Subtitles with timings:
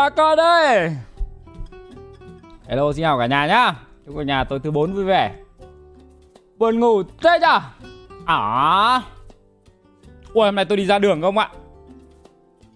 [0.00, 0.90] bà con ơi.
[2.68, 3.74] Hello, xin chào cả nhà nhá.
[4.06, 5.34] Chúc cả nhà tối thứ 4 vui vẻ.
[6.58, 7.60] Buồn ngủ thế nhở?
[8.26, 9.02] À
[10.34, 11.48] Ui, hôm nay tôi đi ra đường không ạ?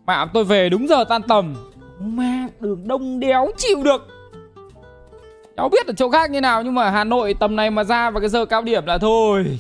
[0.06, 1.54] Mẹ tôi về đúng giờ tan tầm.
[2.00, 4.08] Mẹ, đường đông đéo, chịu được.
[5.56, 8.10] Cháu biết ở chỗ khác như nào, Nhưng mà Hà Nội tầm này mà ra
[8.10, 9.58] vào cái giờ cao điểm là thôi.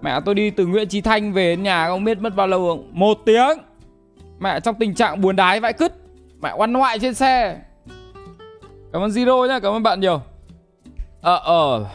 [0.00, 2.68] Mẹ tôi đi từ Nguyễn Trí Thanh về đến nhà không biết mất bao lâu
[2.68, 2.90] không?
[2.92, 3.58] Một tiếng.
[4.38, 6.05] Mẹ trong tình trạng buồn đái vãi cứt.
[6.42, 7.60] Mẹ oăn ngoại trên xe.
[8.92, 10.20] Cảm ơn Zero nhá, cảm ơn bạn nhiều.
[11.20, 11.86] Ờ ờ.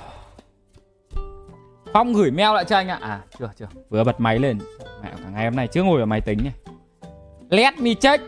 [1.94, 3.00] Phong gửi mail lại cho anh ạ.
[3.02, 4.60] À chưa chưa, vừa bật máy lên.
[5.04, 6.50] Mẹ cả ngày hôm nay chưa ngồi ở máy tính nhỉ
[7.50, 8.24] Let me check.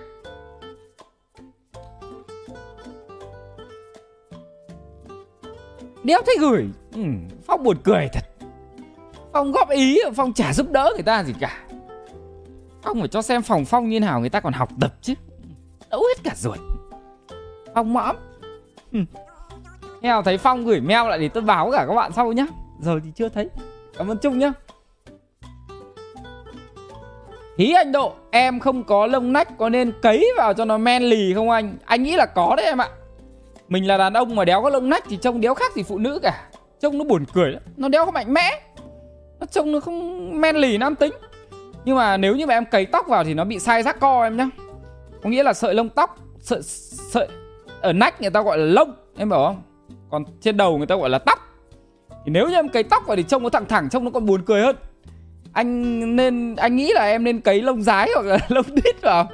[6.03, 7.01] Đéo thấy gửi ừ,
[7.47, 8.23] Phong buồn cười thật.
[9.33, 11.63] Phong góp ý Phong chả giúp đỡ người ta gì cả.
[12.81, 15.13] Phong phải cho xem phòng Phong như nào người ta còn học tập chứ
[15.93, 16.57] ấu hết cả ruột
[17.75, 18.15] Phong mõm.
[18.91, 18.99] Ừ.
[20.25, 22.45] Thấy Phong gửi mail lại thì tôi báo cả các bạn sau nhá.
[22.81, 23.49] Giờ thì chưa thấy.
[23.97, 24.53] Cảm ơn Trung nhá.
[27.57, 31.03] Hí anh Độ, Em không có lông nách có nên cấy vào cho nó men
[31.03, 31.77] lì không anh?
[31.85, 32.89] Anh nghĩ là có đấy em ạ.
[33.69, 35.97] Mình là đàn ông mà đéo có lông nách Thì trông đéo khác gì phụ
[35.97, 36.49] nữ cả.
[36.79, 37.61] Trông nó buồn cười lắm.
[37.77, 38.61] Nó đéo có mạnh mẽ.
[39.39, 41.13] Nó trông nó không men lì nam tính.
[41.85, 44.23] Nhưng mà nếu như mà em cấy tóc vào Thì nó bị sai rác co
[44.23, 44.49] em nhá.
[45.23, 46.61] Có nghĩa là sợi lông tóc Sợi,
[47.11, 47.27] sợi
[47.81, 49.61] Ở nách người ta gọi là lông Em bảo không?
[50.11, 51.39] Còn trên đầu người ta gọi là tóc.
[52.09, 54.25] Thì nếu như em cấy tóc vào thì trông nó thẳng thẳng Trông nó còn
[54.25, 54.75] buồn cười hơn.
[55.53, 59.29] Anh nên anh nghĩ là em nên cấy lông dái hoặc là lông đít vào.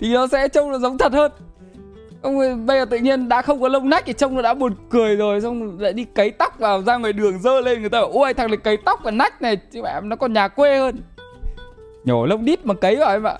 [0.00, 1.32] Thì nó sẽ trông nó giống thật hơn.
[2.22, 4.74] Không bây giờ tự nhiên đã không có lông nách thì trông nó đã buồn
[4.90, 8.00] cười rồi xong lại đi cấy tóc vào ra ngoài đường dơ lên người ta
[8.00, 9.56] bảo ôi thằng này cấy tóc và nách này.
[9.72, 11.02] Chứ em nó còn nhà quê hơn.
[12.04, 13.38] Nhổ lông đít mà cấy vào em ạ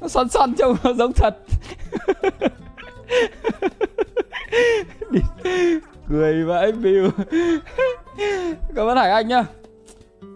[0.00, 1.38] nó xoăn xoăn trông nó giống thật
[6.08, 7.10] cười vãi view
[8.74, 9.44] cảm ơn hải anh nhá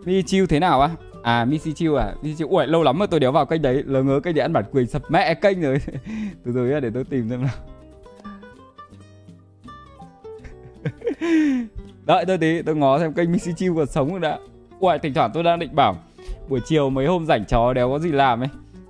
[0.07, 0.91] Mi chiêu thế nào á?
[1.23, 2.15] À Missy chiêu à?
[2.23, 2.49] Missy chiêu.
[2.49, 3.83] Ui lâu lắm mà tôi đéo vào kênh đấy.
[3.87, 5.79] Lỡ ngớ kênh để ăn bản quyền sập mẹ kênh rồi.
[6.45, 7.55] từ từ để tôi tìm xem nào.
[12.07, 14.39] Đợi tôi tí, tôi ngó xem kênh Missy chiêu còn sống không đã.
[14.81, 15.97] Ui thỉnh thoảng tôi đang định bảo
[16.49, 18.49] buổi chiều mấy hôm rảnh chó đéo có gì làm ấy.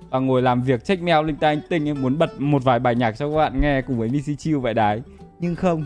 [0.09, 2.95] Và ngồi làm việc check mail linh tinh tinh ấy, muốn bật một vài bài
[2.95, 5.01] nhạc cho các bạn nghe cùng với Missy chiêu vậy đái.
[5.39, 5.83] Nhưng không.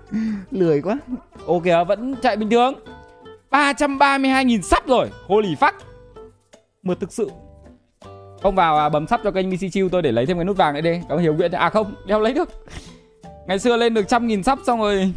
[0.50, 0.98] Lười quá.
[1.46, 2.74] Ok vẫn chạy bình thường.
[3.50, 5.72] 332.000 sắp rồi Holy fuck
[6.82, 7.30] Mượt thực sự
[8.42, 10.56] Không vào à, bấm sắp cho kênh BC Chill tôi để lấy thêm cái nút
[10.56, 12.48] vàng này đi Có hiểu nguyện À không, đeo lấy được
[13.46, 15.12] Ngày xưa lên được trăm nghìn sắp xong rồi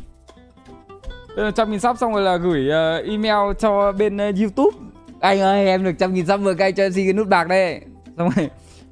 [1.56, 4.78] trăm nghìn sắp xong rồi là gửi uh, email cho bên uh, YouTube
[5.20, 7.48] Anh ơi em được trăm nghìn sắp vừa cay cho em xin cái nút bạc
[7.48, 7.82] đây
[8.20, 8.50] Xong rồi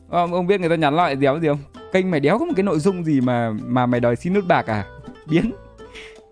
[0.10, 1.58] ông, ông biết người ta nhắn lại đéo gì không?
[1.92, 4.48] Kênh mày đéo có một cái nội dung gì mà mà mày đòi xin nút
[4.48, 4.86] bạc à?
[5.26, 5.52] Biến.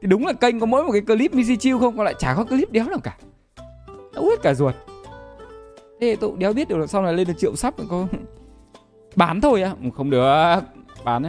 [0.02, 2.34] Thì đúng là kênh có mỗi một cái clip Missy Chill không còn lại chả
[2.36, 3.18] có clip đéo nào cả.
[4.14, 4.76] Đau hết cả ruột.
[6.02, 8.08] Thế tôi đéo biết được là sau này lên được triệu sắp có
[9.16, 9.74] Bán thôi á.
[9.84, 10.60] Ừ, không được.
[11.04, 11.24] Bán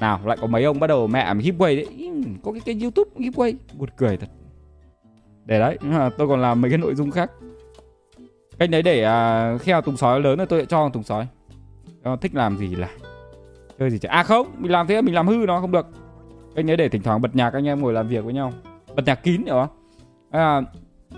[0.00, 2.10] Nào lại có mấy ông bắt đầu mẹ giveaway đấy.
[2.42, 4.28] Có cái kênh youtube giveaway Buồn cười thật.
[5.44, 5.78] Để đấy
[6.18, 7.30] tôi còn làm mấy cái nội dung khác.
[8.62, 11.26] Cách đấy để à, khi nào tùng sói lớn rồi tôi sẽ cho tùng sói.
[12.02, 12.88] Nó thích làm gì là
[13.78, 14.08] Chơi gì chứ.
[14.08, 15.86] À không Mình làm thế mình làm hư nó không được.
[16.56, 18.52] Cách đấy để thỉnh thoảng bật nhạc anh em ngồi làm việc với nhau.
[18.96, 19.68] Bật nhạc kín hiểu không
[20.30, 20.60] à,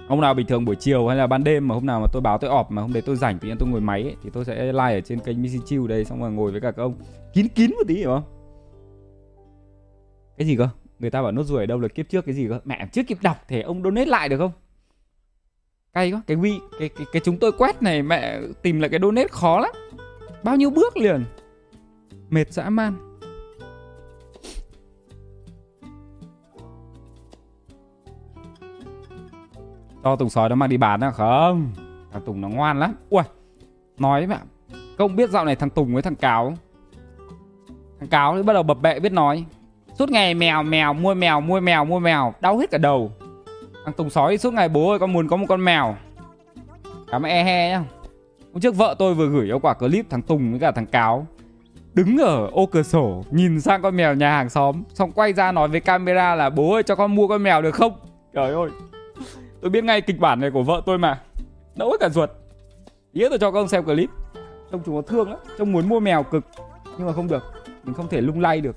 [0.09, 2.23] Hôm nào bình thường buổi chiều hay là ban đêm mà hôm nào mà tôi
[2.23, 4.31] báo tôi ọp mà hôm đấy tôi rảnh tự nhiên tôi ngồi máy ấy, Thì
[4.33, 6.83] tôi sẽ like ở trên kênh Missy Chill đây Xong rồi ngồi với cả các
[6.83, 6.95] ông.
[7.33, 8.25] Kín kín một tí hiểu không?
[10.39, 10.69] Cái gì cơ?
[10.99, 12.61] Người ta bảo nốt ruồi ở đâu là kiếp trước cái gì cơ?
[12.65, 14.53] Mẹ trước kịp đọc thì ông donate lại được không?
[15.95, 19.01] Cay quá Cái vi cái, cái, cái chúng tôi quét này mẹ tìm lại cái
[19.03, 19.71] donate khó lắm.
[20.43, 21.25] Bao nhiêu bước liền.
[22.31, 23.19] Mệt dã man.
[30.05, 31.73] Cho Tùng sói nó mang đi bán à không?
[32.13, 32.95] Thằng Tùng nó ngoan lắm.
[33.11, 33.23] Ui
[33.99, 34.39] Nói mẹ
[34.99, 36.55] Không biết dạo này thằng Tùng với thằng Cáo
[38.01, 39.45] Thằng Cáo thì bắt đầu bập bẹ biết nói.
[39.99, 43.13] Suốt ngày mèo mèo mua mèo mua mèo mua mèo Đau hết cả đầu.
[43.85, 45.97] Thằng Tùng sói suốt ngày, bố ơi, con muốn có một con mèo.
[47.11, 47.85] Cảm ơn e he nhá.
[48.53, 51.27] Hôm trước vợ tôi vừa gửi cho quả clip thằng Tùng với cả thằng Cáo.
[51.95, 55.53] Đứng ở ô cửa sổ, Nhìn sang con mèo nhà hàng xóm, Xong quay ra
[55.53, 57.93] nói với camera là, bố ơi, cho con mua con mèo được không?
[58.35, 58.71] Trời ơi.
[59.61, 61.21] Tôi biết ngay kịch bản này của vợ tôi mà.
[61.77, 62.31] Đỡ cả ruột.
[63.13, 64.11] Ý tôi cho các ông xem clip.
[64.73, 65.39] Trông chúng nó thương lắm.
[65.59, 66.45] Trông muốn mua mèo cực.
[66.99, 67.43] Nhưng mà không được.
[67.85, 68.77] Mình không thể lung lay được.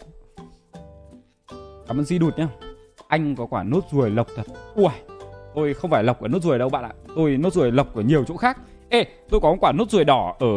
[1.87, 2.47] Cảm ơn di đụt nhá.
[3.07, 4.43] Anh có quả nốt ruồi lộc thật.
[4.75, 4.89] Ui,
[5.55, 6.91] Tôi không phải lộc ở nốt ruồi đâu bạn ạ.
[7.15, 8.57] Tôi nốt ruồi lộc ở nhiều chỗ khác.
[8.89, 10.47] Ê, tôi có một quả nốt ruồi đỏ ở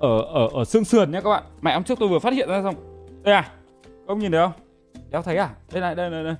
[0.00, 1.42] ở ở ở xương sườn nhé các bạn.
[1.62, 2.74] Mẹ, hôm trước tôi vừa phát hiện ra xong.
[3.22, 3.50] Đây à
[4.06, 4.52] ông nhìn thấy không?
[5.10, 5.50] Đéo thấy à?
[5.72, 6.34] Đây này đây này, đây.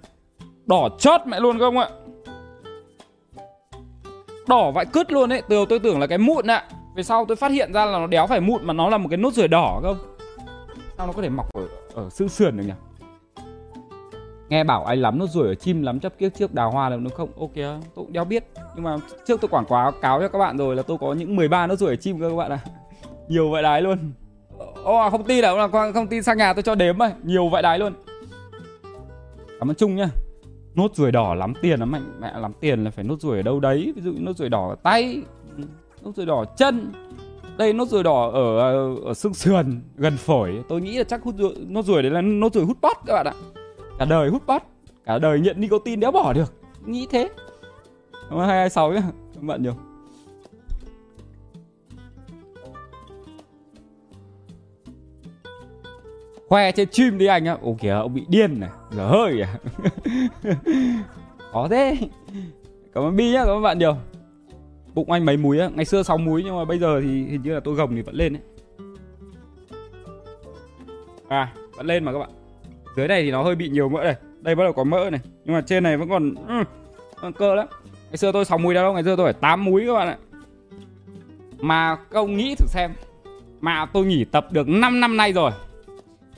[0.67, 1.88] Đỏ chót mẹ luôn các ông ạ.
[4.49, 5.43] Đỏ vãi cứt luôn ấy.
[5.49, 6.65] Từ đầu tôi tưởng là cái mụn ạ.
[6.97, 9.09] Về sau tôi phát hiện ra là nó đéo phải mụn mà nó là một
[9.11, 9.97] cái nốt ruồi đỏ không
[10.97, 12.73] sao nó có thể mọc ở ở xương sườn được nhỉ?
[14.50, 16.97] Nghe bảo anh lắm nó rủi ở chim lắm chấp kiếp trước đào hoa là
[16.97, 17.29] đúng không?
[17.41, 18.44] Ok tôi cũng đéo biết.
[18.75, 21.37] Nhưng mà trước tôi quảng cáo cáo cho các bạn rồi là tôi có những
[21.37, 22.61] 13 nó rủi ở chim cơ các bạn ạ.
[22.64, 22.70] À.
[23.29, 23.99] nhiều vậy đái luôn.
[24.85, 27.49] Ô à, không tin đâu là không tin sang nhà tôi cho đếm ấy nhiều
[27.49, 27.93] vậy đái luôn.
[29.58, 30.08] Cảm ơn chung nhá.
[30.75, 33.43] Nốt ruồi đỏ lắm tiền lắm mạnh mẹ lắm tiền là phải nốt ruồi ở
[33.43, 33.93] đâu đấy?
[33.97, 35.23] Ví dụ nốt ruồi đỏ ở tay
[36.02, 36.93] nốt ruồi đỏ chân.
[37.56, 40.62] Đây nốt ruồi đỏ ở ờ, ở xương sườn gần phổi.
[40.69, 43.14] Tôi nghĩ là chắc hút ruồi, nốt ruồi đấy là nốt ruồi hút bót các
[43.14, 43.35] bạn ạ
[44.00, 44.64] cả đời hút bát,
[45.05, 46.52] cả đời nhận nicotine đéo bỏ được.
[46.87, 47.31] Nghĩ thế.
[48.31, 49.02] Hai hai sáu nhá.
[49.35, 49.75] Các bạn nhiều.
[56.49, 57.56] Khoe trên stream đi anh á.
[57.62, 58.70] Ô kìa ông bị điên này.
[58.91, 59.58] Giờ hơi à.
[61.52, 61.97] Khó thế.
[62.94, 63.97] Cảm ơn bi nhá cảm ơn bạn nhiều.
[64.94, 65.70] Bụng anh mấy múi á.
[65.75, 68.02] Ngày xưa 6 múi nhưng mà bây giờ thì hình như là tôi gồng thì
[68.02, 68.43] vẫn lên đấy.
[71.29, 72.39] À vẫn lên mà các bạn
[73.00, 75.20] dưới này thì nó hơi bị nhiều mỡ này đây bắt đầu có mỡ này.
[75.44, 76.35] Nhưng mà trên này vẫn còn
[77.23, 77.67] ừ, cơ lắm.
[78.11, 80.17] Ngày xưa tôi 6 múi đâu ngày xưa tôi phải 8 múi các bạn ạ.
[81.58, 82.91] Mà các ông nghĩ thử xem.
[83.61, 85.50] Mà tôi nghỉ tập được 5 năm nay rồi.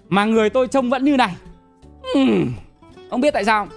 [0.09, 1.37] Mà người tôi trông vẫn như này.
[2.14, 2.20] Ừ,
[3.11, 3.69] Ông biết tại sao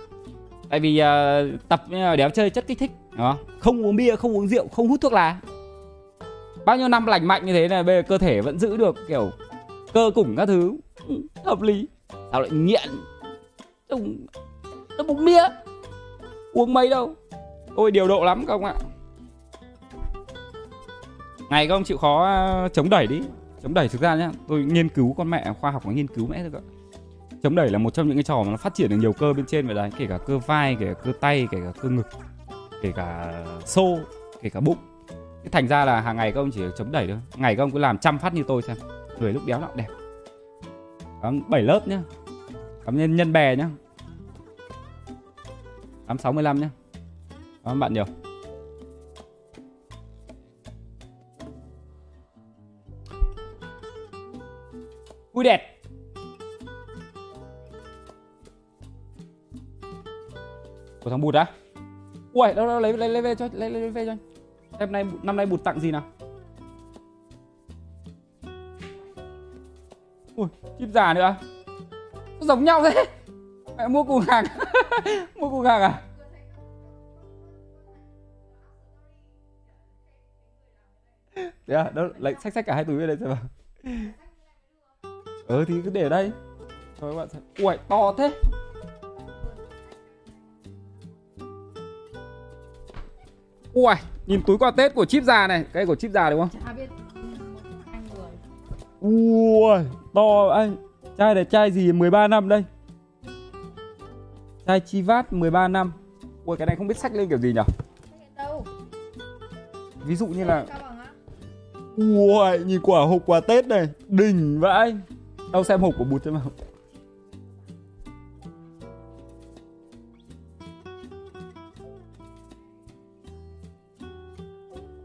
[0.69, 3.37] Tại vì uh, tập ờ, đéo chơi chất kích thích đó.
[3.59, 5.37] Không uống bia, không uống rượu, không hút thuốc lá.
[6.65, 8.95] Bao nhiêu năm lành mạnh như thế này Bây giờ cơ thể vẫn giữ được
[9.07, 9.31] kiểu
[9.93, 10.77] Cơ củng các thứ.
[11.45, 11.87] Hợp lý
[12.31, 12.89] tao lại nghiện?
[13.89, 14.15] Trông
[14.97, 15.43] Nó bụng bia.
[16.53, 17.15] Uống mấy đâu?
[17.75, 18.75] Ôi điều độ lắm các ông ạ.
[21.49, 23.21] Ngày các ông chịu khó à, chống đẩy đi.
[23.63, 26.27] Chống đẩy thực ra nhá, Tôi nghiên cứu con mẹ, khoa học nó nghiên cứu
[26.27, 26.61] mẹ thôi
[27.45, 29.33] chống đẩy là một trong những cái trò mà nó phát triển được nhiều cơ
[29.33, 29.89] bên trên vậy đấy.
[29.97, 32.07] Kể cả cơ vai, kể cả cơ tay, kể cả cơ ngực,
[32.81, 33.33] kể cả
[33.65, 33.97] xô,
[34.41, 34.77] kể cả bụng.
[35.43, 37.17] Cái thành ra là hàng ngày các ông chỉ chống đẩy thôi.
[37.35, 38.77] Ngày các ông cứ làm trăm phát như tôi xem.
[39.19, 39.87] Người lúc béo lặng đẹp.
[41.25, 42.01] Cắm 7 lớp nhá.
[42.85, 43.69] Cảm nhân, nhân bè nhá.
[46.07, 46.69] 865 nhá.
[47.63, 48.05] Cảm ơn bạn nhiều.
[55.33, 55.81] Ui đẹp.
[61.03, 61.45] Của thằng bụt á.
[62.33, 64.17] Ui đâu đâu lấy lấy lấy về cho lấy lấy về cho anh.
[64.79, 66.03] Năm nay năm nay bụt tặng gì nào?
[70.35, 70.47] Ui
[70.79, 71.35] chip già nữa à?
[72.41, 73.05] giống nhau thế.
[73.77, 74.45] Mẹ mua cùng hàng.
[75.35, 76.01] Mua cùng hàng à?
[81.67, 83.37] Thế à, đâu lấy sách sách cả hai túi về đây xem vào
[85.47, 86.31] ờ thì cứ để ở đây.
[86.99, 87.41] Thôi các bạn xem.
[87.57, 88.31] Ui to thế.
[93.73, 93.93] Ui,
[94.25, 95.65] nhìn túi quà Tết của chip già này.
[95.73, 96.61] Cái của chip già đúng không?
[96.65, 97.04] Chả biết.
[98.99, 99.83] Ui,
[100.13, 100.75] to anh.
[101.17, 102.63] Chai này chai gì 13 năm đây?
[104.67, 105.93] Chai Chivat 13 năm.
[106.45, 107.61] Ui, cái này không biết sách lên kiểu gì nhỉ?
[110.05, 110.65] Ví dụ như là
[111.97, 114.95] Ui, nhìn quả hộp quà Tết này Đỉnh vãi.
[115.51, 116.51] Đâu xem hộp của bụt xem nào.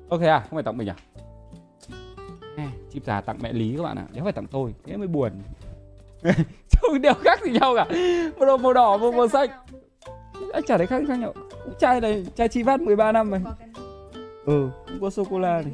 [0.09, 0.97] Ok à không phải tặng mình à?
[2.93, 4.05] Chip già tặng mẹ lý các bạn ạ.
[4.09, 4.13] À.
[4.15, 5.33] đéo phải tặng tôi thế mới buồn.
[6.83, 7.87] Không đều khác gì nhau cả.
[8.39, 9.51] Một đồ màu đỏ một màu xanh.
[10.53, 11.33] anh chả thấy khác khác nhau.
[11.79, 13.41] Chai này chai chi vát 13 năm rồi
[14.47, 15.73] ừ cũng có sô cô la này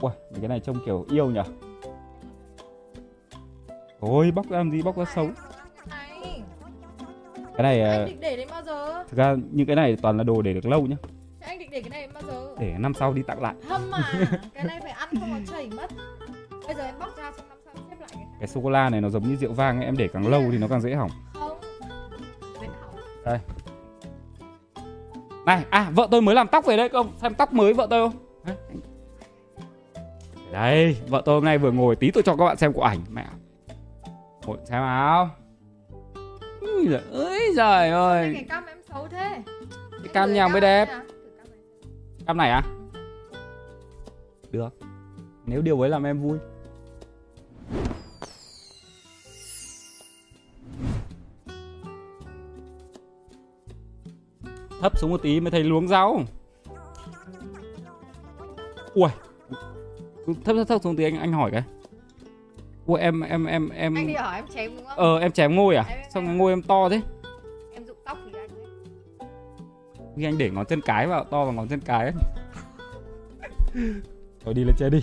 [0.00, 1.40] Ui, cái này trông kiểu yêu nhỉ
[4.00, 5.28] Ôi, bóc ra làm gì, bóc ra xấu.
[7.56, 7.78] Cái này...
[8.66, 9.04] Giờ?
[9.08, 10.96] Thực ra những cái này toàn là đồ để được lâu nhá
[11.40, 12.54] anh định để cái này bao giờ?
[12.60, 13.54] Để năm sau đi tặng lại.
[13.68, 13.98] Hâm mà,
[14.54, 15.90] cái này phải ăn không nó chảy mất.
[16.66, 18.26] Bây giờ em bóc ra xong năm sau xếp lại cái.
[18.38, 20.42] Cái sô cô la này nó giống như rượu vang ấy, em để càng lâu
[20.52, 21.10] thì nó càng dễ hỏng.
[21.34, 21.60] Không.
[23.24, 23.38] Đây.
[25.46, 27.12] Này, à vợ tôi mới làm tóc về đây không?
[27.16, 28.18] Xem tóc mới vợ tôi không?
[30.52, 32.98] Đây, vợ tôi hôm nay vừa ngồi tí tôi cho các bạn xem của ảnh
[33.10, 33.26] mẹ.
[34.46, 35.30] Ngồi xem nào.
[36.60, 38.30] Ui giời ơi trời ơi.
[38.34, 39.42] Cái cam em xấu thế.
[39.90, 40.88] Cái cam nhà mới đẹp.
[42.30, 42.62] Cam này à?
[44.50, 44.68] Được.
[45.46, 46.38] Nếu điều ấy làm em vui.
[54.80, 56.22] Thấp xuống một tí mới thấy luống rau
[58.94, 59.10] Ui.
[60.26, 61.62] Thấp thấp thấp xuống tí anh anh hỏi cái.
[62.86, 64.98] Ui em em em em anh đi hỏi em chém đúng không?
[64.98, 65.84] Ờ em chém ngôi à?
[65.88, 67.00] Em- sao ngôi em to thế
[70.20, 72.12] khi anh để ngón chân cái vào to vào ngón chân cái ấy.
[74.44, 75.02] rồi đi lên trên đi.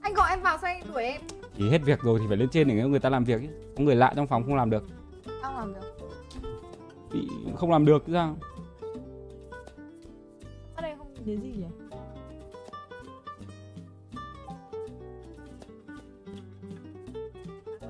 [0.00, 1.20] Anh gọi em vào sao anh đuổi em?
[1.56, 3.48] Thì hết việc rồi thì phải lên trên để người ta làm việc ấy.
[3.76, 4.84] có người lạ trong phòng không làm được.
[5.42, 5.96] Sao làm được.
[7.12, 8.36] Thì không làm được chứ sao?
[10.74, 11.66] Ở đây không nhìn thấy gì nhỉ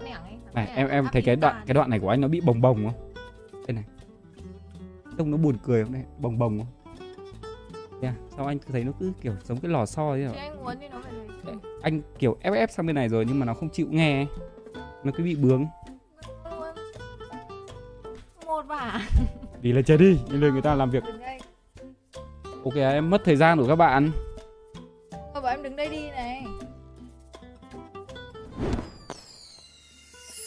[0.04, 2.28] Nẻng ấy, thằng này em em thấy cái đoạn cái đoạn này của anh nó
[2.28, 3.05] bị bồng bồng không
[5.18, 6.66] trông nó buồn cười không đây bồng bồng không?
[8.02, 8.14] Yeah.
[8.36, 11.00] sao anh thấy nó cứ kiểu giống cái lò xo Thì anh muốn thì nó
[11.02, 11.26] phải lấy
[11.82, 14.26] anh kiểu ép ép sang bên này rồi nhưng mà nó không chịu nghe ấy.
[15.04, 15.66] nó cứ bị bướng.
[18.46, 19.00] Một vả.
[19.62, 21.02] Đi lên trên đi lên người ta làm việc.
[22.64, 24.10] Ok em mất thời gian của các bạn.
[25.34, 26.44] Tôi bảo em đứng đây đi này.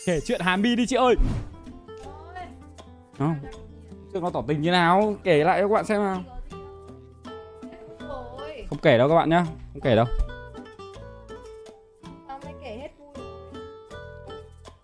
[0.06, 1.16] Kể chuyện Hàn Bi đi chị ơi.
[3.18, 3.36] Thôi.
[3.52, 3.69] không
[4.14, 5.16] Trước nó tỏ tình như nào?
[5.24, 6.24] Kể lại cho các bạn xem nào.
[8.70, 10.06] Không kể đâu các bạn nhá, không kể đâu.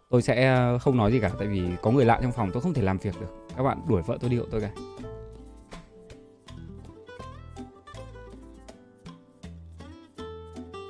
[0.10, 2.62] Tôi sẽ ờ, không nói gì cả, tại vì có người lạ trong phòng, tôi
[2.62, 3.27] không thể làm việc được.
[3.58, 4.70] Các bạn đuổi vợ tôi đi hộ tôi cả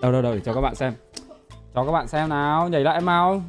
[0.02, 0.94] đâu đâu đâu, để cho các bạn xem.
[1.74, 3.44] Cho các bạn xem nào, nhảy lại mau.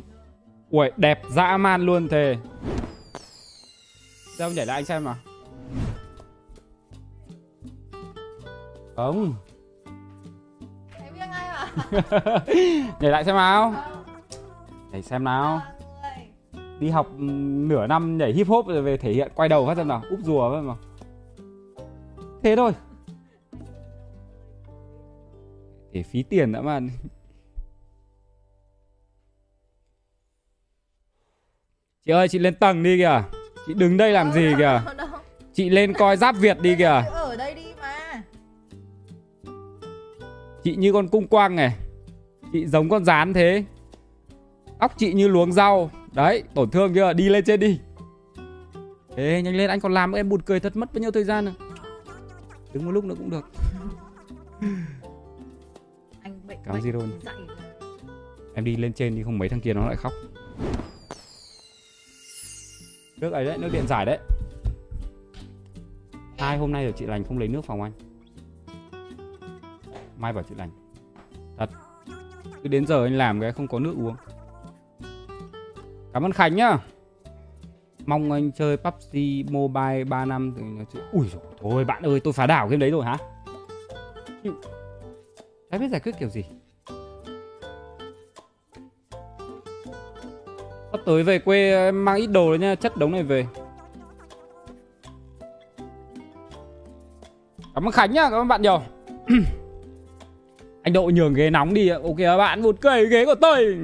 [0.71, 2.37] Ui đẹp dã man luôn thề
[4.39, 5.17] đâu nhảy lại anh xem nào?
[8.97, 9.35] Không.
[11.05, 11.67] Em biết ngay mà.
[13.01, 13.75] Nhảy lại xem nào.
[14.93, 15.61] Nhảy xem nào.
[16.53, 16.71] Người.
[16.81, 17.23] đi học ừ,
[17.69, 20.03] nửa năm nhảy hip hop rồi về thể hiện quay đầu phát xem nào.
[20.11, 20.75] Úp rùa phát mà
[22.47, 22.73] thế thôi.
[25.93, 26.81] Để phí tiền đã mà.
[32.05, 33.23] Chị ơi chị lên tầng đi kìa
[33.67, 34.81] chị đứng đây làm gì kìa?
[34.99, 35.09] Đâu.
[35.53, 37.03] chị lên coi giáp việt đi kìa.
[37.09, 38.23] Cứ ở đây đi mà.
[40.63, 41.77] Chị như con cung quang này.
[42.53, 43.65] Chị giống con rán thế.
[44.81, 45.91] Tóc chị như luống rau.
[46.13, 47.13] Đấy tổn thương chưa?
[47.13, 47.81] Đi lên trên đi.
[49.17, 51.25] Ê nhanh lên anh còn làm nữa, em buồn cười thật mất bao nhiêu thời
[51.25, 51.53] gian à
[52.77, 53.51] đứng một lúc nữa cũng được.
[56.23, 57.03] Anh bệnh Cảm bệnh gì đâu.
[57.25, 57.35] dậy
[58.55, 60.13] em đi lên trên đi không mấy thằng kia nó lại khóc
[63.17, 64.19] nước ấy đấy, nước điện giải đấy.
[66.39, 67.93] Hai hôm nay rồi chị lành không lấy nước phòng anh.
[70.17, 70.71] Mai bảo chị lành.
[71.59, 71.71] Thật,
[72.63, 74.17] cứ đến giờ anh làm cái không có nước uống.
[76.13, 76.79] Cảm ơn khánh nhá.
[78.07, 79.17] Mong anh chơi PUBG
[79.53, 82.91] Mobile 3 năm thì nó ui dồi thôi bạn ơi, tôi phá đảo game đấy
[82.91, 83.19] rồi hả?
[85.71, 86.45] Chả biết giải quyết kiểu gì?
[91.07, 93.47] Tới về quê em mang ít đồ đấy nha, chất đống này về.
[97.75, 98.83] Cảm ơn Khánh nhá, cảm ơn bạn nhiều.
[100.83, 101.99] Anh Độ nhường ghế nóng đi ạ.
[102.03, 103.79] Ok các bạn, một cây ghế của tôi.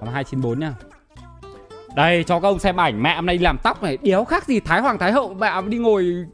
[0.00, 0.74] Cảm 294 nha
[1.94, 4.44] Đây cho các ông xem ảnh mẹ hôm nay đi làm tóc này Đéo khác
[4.46, 6.26] gì Thái Hoàng Thái Hậu Mẹ đi ngồi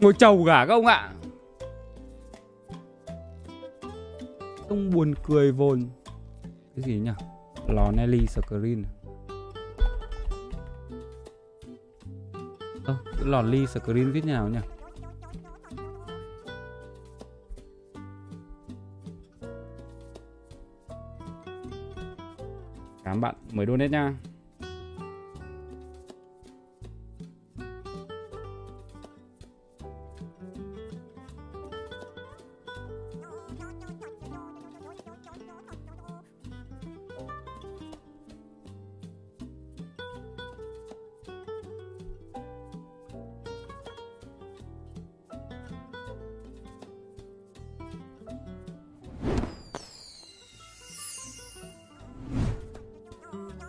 [0.00, 1.10] Ngồi chầu cả các ông ạ
[4.68, 5.82] Trông buồn cười vồn.
[6.76, 7.10] Cái gì nhỉ?
[7.68, 8.90] Lò Nelly Screen à?
[12.86, 14.58] Ơ, cái lò ly screen viết nào nhỉ?
[23.04, 24.14] Cảm bạn mới donate nha.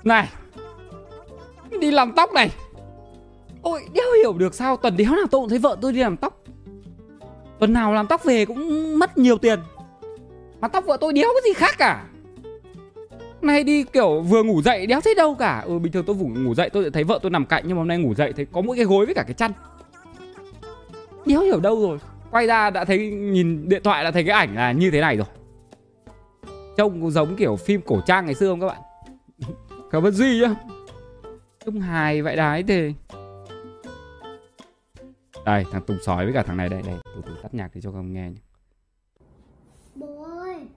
[0.07, 0.27] Này
[1.79, 2.51] Đi làm tóc này.
[3.61, 6.17] Ôi đéo hiểu được sao Tuần đéo nào tôi cũng thấy vợ tôi đi làm
[6.17, 6.43] tóc.
[7.59, 9.59] Tuần nào làm tóc về cũng mất nhiều tiền.
[10.59, 12.05] Mà tóc vợ tôi đéo có gì khác cả.
[13.41, 15.63] Nay đi kiểu vừa ngủ dậy đéo thấy đâu cả.
[15.65, 17.77] Ừ bình thường tôi ngủ, ngủ dậy tôi sẽ thấy vợ tôi nằm cạnh Nhưng
[17.77, 19.51] mà hôm nay ngủ dậy thấy có mỗi cái gối với cả cái chăn.
[21.25, 21.97] Đéo hiểu đâu rồi.
[22.31, 25.17] Quay ra đã thấy nhìn điện thoại đã thấy cái ảnh là như thế này
[25.17, 25.27] rồi.
[26.77, 28.77] Trông cũng giống kiểu phim cổ trang ngày xưa không các bạn?
[29.91, 30.55] Cảm ơn Duy nhá.
[31.65, 32.93] Trông hài vậy đái thế
[35.45, 37.81] đây thằng tùng sói với cả thằng này đây đây từ từ tắt nhạc để
[37.81, 38.37] cho các ông nghe nhé.
[39.95, 40.67] Bố ơi,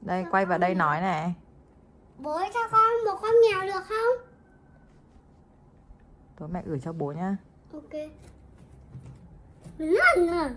[0.00, 1.34] Đây quay vào đây nói này
[2.18, 4.28] bố ơi cho con một con mèo được không?
[6.38, 7.36] Tối mẹ gửi cho bố nhá.
[7.72, 7.92] Ok.
[9.78, 10.50] Lần à,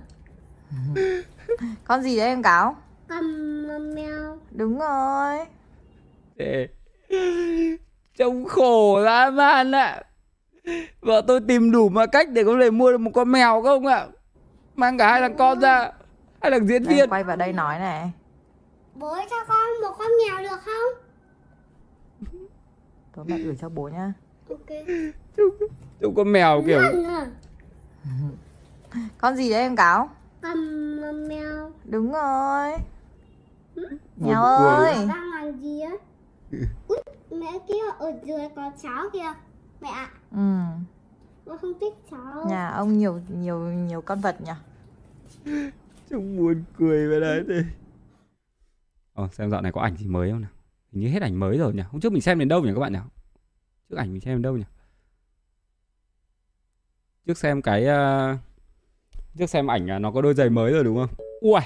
[1.83, 2.75] Con gì đấy em cáo?
[3.07, 3.25] Cầm
[3.95, 4.37] mèo.
[4.51, 5.45] Đúng rồi.
[6.37, 6.67] Ê,
[8.17, 10.01] trông khổ dã man ạ.
[11.01, 13.85] Vợ tôi tìm đủ mọi cách để có thể mua được một con mèo không
[13.85, 14.07] ạ?
[14.75, 15.91] Mang cả hai thằng con ra
[16.41, 17.09] hai thằng diễn viên.
[17.09, 18.11] quay vào đây nói này
[18.95, 21.03] Bố ơi cho con một con mèo được không?
[23.15, 24.13] Tối mẹ gửi cho bố nhá.
[24.49, 24.77] Ok.
[26.01, 27.27] trông con mèo kiểu à,
[29.17, 30.09] Con gì đấy em cáo?
[30.41, 31.71] Cầm mèo.
[31.85, 32.71] Đúng rồi.
[33.75, 34.95] Buồn Mèo ơi.
[35.07, 35.91] Đang làm gì á?
[37.67, 37.73] Kia.
[37.99, 39.33] Ở dưới có cháo kìa.
[39.81, 40.37] Mẹ ạ, Ừ.
[41.45, 42.45] Con không thích cháo.
[42.49, 44.51] Nhà ông nhiều nhiều nhiều con vật nhỉ?
[46.09, 47.53] Trông buồn cười về đấy thì
[49.13, 50.51] Ồ, xem dạo này có ảnh gì mới không nào?
[50.91, 51.83] Hình như hết ảnh mới rồi nhỉ?
[51.91, 52.99] Hôm trước mình xem đến đâu nhỉ các bạn nhỉ?
[53.89, 54.63] Trước ảnh mình xem đến đâu nhỉ?
[57.25, 58.35] Trước xem cái ờ,
[59.37, 61.09] trước xem ảnh à, nó có đôi giày mới rồi đúng không?
[61.41, 61.61] Ui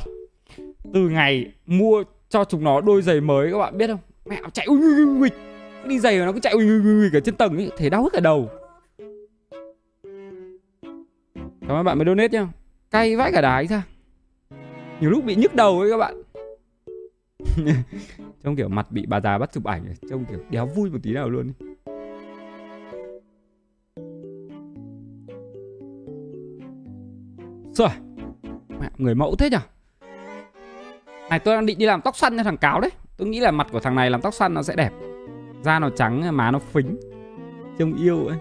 [0.93, 4.00] từ ngày mua cho chúng nó đôi giày mới các bạn biết không?
[4.25, 5.29] Mẹ chạy ui ui ui ui
[5.88, 8.04] đi giày mà nó cứ chạy ui ui ui cả trên tầng ấy thấy đau
[8.04, 8.50] hết cả đầu.
[11.62, 12.48] Cảm ơn bạn mới donate nhá.
[12.92, 13.84] Cay vãi cả đái ra.
[15.00, 16.22] Nhiều lúc bị nhức đầu ấy các bạn.
[18.44, 21.14] Trông kiểu mặt bị bà già bắt chụp ảnh trông kiểu đéo vui một tí
[21.14, 21.72] nào luôn ấy.
[27.82, 27.90] rồi.
[28.80, 29.60] Mẹ, người mẫu thế nhở?
[31.30, 32.91] Này, tôi đang định đi làm tóc xoăn cho thằng cáo đấy.
[33.17, 34.91] Tôi nghĩ là mặt của thằng này làm tóc xoăn nó sẽ đẹp
[35.63, 36.97] da nó trắng, má nó phính.
[37.80, 38.38] Trông yêu ấy.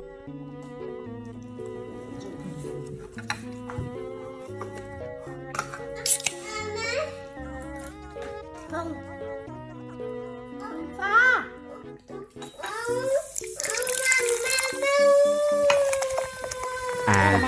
[17.06, 17.40] À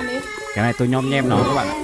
[0.55, 1.82] cái này tôi nhom nhem nó các bạn ạ.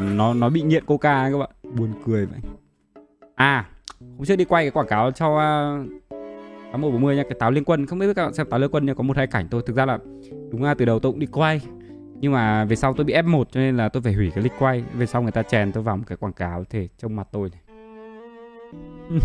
[0.00, 1.50] Nó nó bị nghiện coca ấy các bạn.
[1.76, 2.40] Buồn cười vậy.
[3.34, 3.66] À
[4.00, 6.12] hôm trước đi quay cái quảng cáo cho à, uh,
[6.72, 7.86] tám một bốn mươi nha cái táo liên quân.
[7.86, 9.62] Không biết các bạn xem táo liên quân nha có một hai cảnh thôi.
[9.66, 9.98] Thực ra là
[10.50, 11.60] đúng ra từ đầu tôi cũng đi quay.
[12.20, 14.52] Nhưng mà về sau tôi bị F1 cho nên là tôi phải hủy cái lịch
[14.58, 14.84] quay.
[14.94, 17.50] Về sau người ta chèn tôi vào một cái quảng cáo thể trong mặt tôi
[17.50, 17.60] này.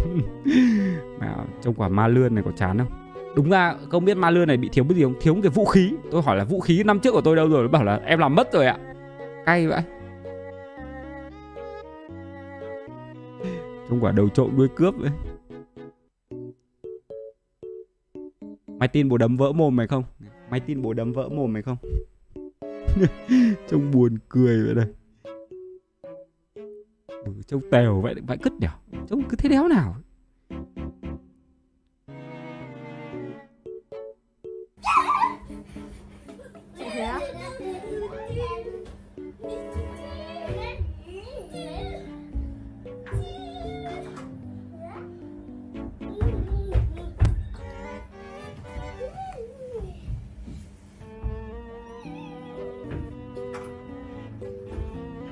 [1.19, 2.87] Mà trông quả ma lươn này có chán không?
[3.35, 5.15] Đúng ra không biết ma lươn này bị thiếu cái gì không?
[5.21, 5.93] Thiếu một cái vũ khí.
[6.11, 7.63] Tôi hỏi là vũ khí năm trước của tôi đâu rồi?
[7.63, 8.77] Nó bảo là em làm mất rồi ạ
[9.45, 9.81] cay vậy?
[13.89, 15.11] Trông quả đầu trộm đuôi cướp ấy.
[18.67, 20.03] Mày tin bố đấm vỡ mồm mày không?
[20.49, 21.77] Mày tin bố đấm vỡ mồm mày không?
[23.67, 24.87] Trông buồn cười vậy đây.
[27.07, 28.71] Ừ, trông tèo vậy vậy cứt đẻo
[29.09, 29.95] trông cứ thế đéo nào.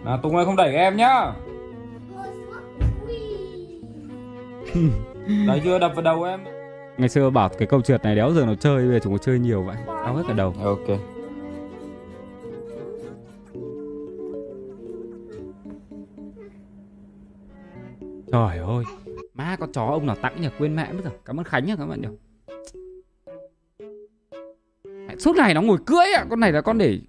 [0.06, 1.32] À, Tùng ơi không đẩy em nhá.
[5.48, 6.40] Đấy chưa đập vào đầu em.
[6.98, 9.18] Ngày xưa bảo cái câu trượt này đéo giờ nó chơi bây giờ chúng nó
[9.18, 9.76] chơi nhiều vậy.
[9.88, 10.56] Đau hết cả đầu.
[10.64, 11.00] Ok.
[18.32, 18.84] Trời ơi.
[19.34, 20.48] Má con chó ông nào tặng nhỉ?
[20.60, 21.14] Quên mẹ mất rồi.
[21.26, 22.08] Cảm ơn Khánh nhá các bạn nhỉ.
[25.20, 27.00] Suốt ngày nó ngồi cưỡi ạ Con này là con để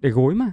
[0.00, 0.52] Để gối mà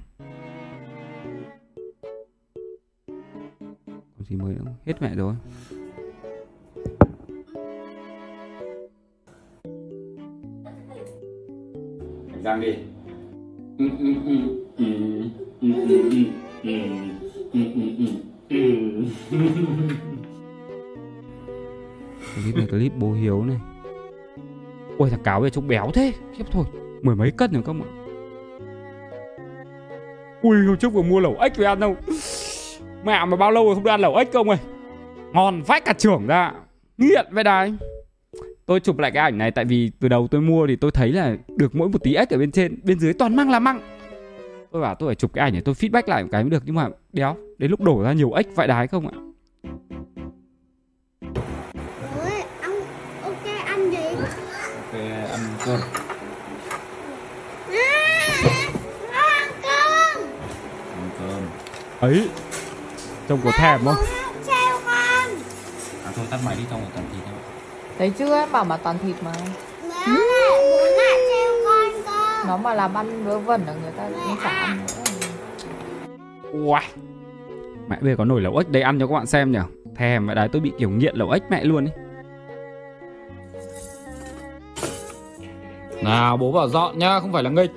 [4.32, 4.56] Gì mới?
[4.86, 5.34] Hết mẹ rồi.
[12.44, 12.76] Răng đi.
[22.36, 23.58] Clip này clip bố hiếu này.
[24.98, 26.13] Ôi thằng cáo về trông béo thế.
[26.34, 26.65] Khiếp thôi.
[27.02, 28.06] Mười mấy cân rồi các bạn.
[30.41, 31.96] Ui hôm trước vừa mua lẩu ếch về ăn đâu
[33.06, 34.58] Mẹ mà bao lâu rồi không được ăn lẩu ếch không ơi?
[35.34, 36.52] Ngon vách cả trưởng ra.
[36.98, 37.74] Nghiện vậy đấy.
[38.66, 41.12] Tôi chụp lại cái ảnh này tại vì từ đầu tôi mua thì tôi thấy
[41.12, 43.80] là được mỗi một tí ếch ở bên trên Bên dưới toàn măng là măng.
[44.72, 46.64] Tôi bảo tôi phải chụp cái ảnh này tôi feedback lại một cái mới được
[46.66, 49.14] Nhưng mà đéo Đến lúc đổ ra nhiều ếch vậy đái không ạ?
[53.24, 54.20] Ok ăn cơm
[54.94, 55.80] à, ăn cơm.
[60.94, 61.44] Ăn cơm.
[62.00, 62.28] Ấy
[63.32, 63.96] trông có thèm không?
[64.48, 65.30] Treo con.
[66.06, 67.36] À thôi tắt máy đi trong toàn thịt thôi
[67.98, 68.36] Thấy chưa?
[68.36, 69.32] Em bảo mà toàn thịt mà.
[69.84, 73.91] Mẹ lại muốn lại treo con cơ Nó mà làm ăn vớ vẩn là người
[73.98, 75.04] ta cũng chả ăn nữa.
[76.54, 76.82] Wow.
[77.88, 79.60] Mẹ bây giờ có nồi lẩu ếch đây ăn cho các bạn xem nhỉ
[79.96, 81.94] Thèm vậy đấy tôi bị kiểu nghiện lẩu ếch mẹ luôn ấy.
[86.04, 87.72] Nào bố bảo dọn nhá không phải là nghịch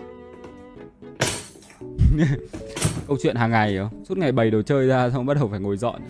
[3.09, 4.05] Câu chuyện hàng ngày không?
[4.05, 6.01] Suốt ngày bày đồ chơi ra xong bắt đầu phải ngồi dọn.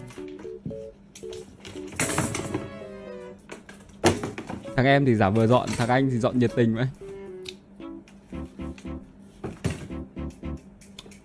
[4.76, 6.86] Thằng em thì giả vờ dọn Thằng anh thì dọn nhiệt tình vậy.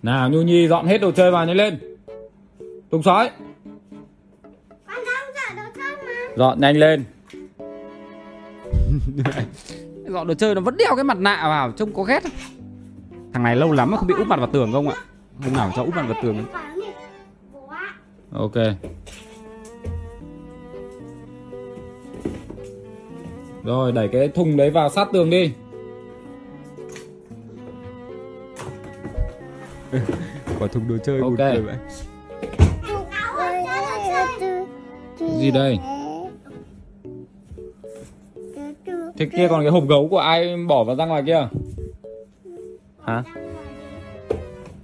[0.02, 1.78] Nào Nhu Nhi dọn hết đồ chơi vào nhanh lên.
[2.90, 3.30] Tùng sói.
[4.86, 6.34] Con đang dọn đồ chơi mà.
[6.36, 7.04] Dọn nhanh lên.
[10.08, 12.22] Dọn đồ chơi nó vẫn đeo cái mặt nạ vào Trông có ghét.
[12.22, 12.32] Không?
[13.32, 14.96] Thằng này lâu lắm mà không bị úp mặt vào tường không ạ
[15.42, 16.44] Hôm nào cho úp mặt vào tường ấy.
[18.32, 18.54] Ok
[23.64, 25.52] Rồi đẩy cái thùng đấy vào sát tường đi
[30.58, 31.38] Quả thùng đồ chơi Ok.
[31.38, 31.62] Chơi.
[35.38, 35.78] Gì đây?
[39.16, 41.48] Thế kia còn cái hộp gấu của ai bỏ vào ra ngoài kia
[43.04, 43.24] Hả?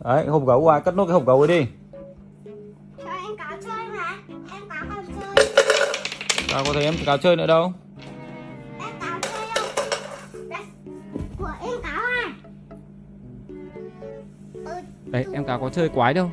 [0.07, 1.67] Đấy, hộp gấu ai cất nốt cái hộp gấu ấy đi.
[2.99, 4.17] Cho em cáo chơi mà
[4.53, 5.47] Em cáo còn chơi.
[6.49, 7.73] Sao có thấy em cáo chơi nữa đâu?
[8.79, 10.49] Em cáo chơi không?
[10.49, 10.61] Đây
[11.39, 12.33] Của em cáo à?
[14.65, 14.73] Ừ,
[15.07, 16.31] Đấy, em cáo có chơi quái đâu.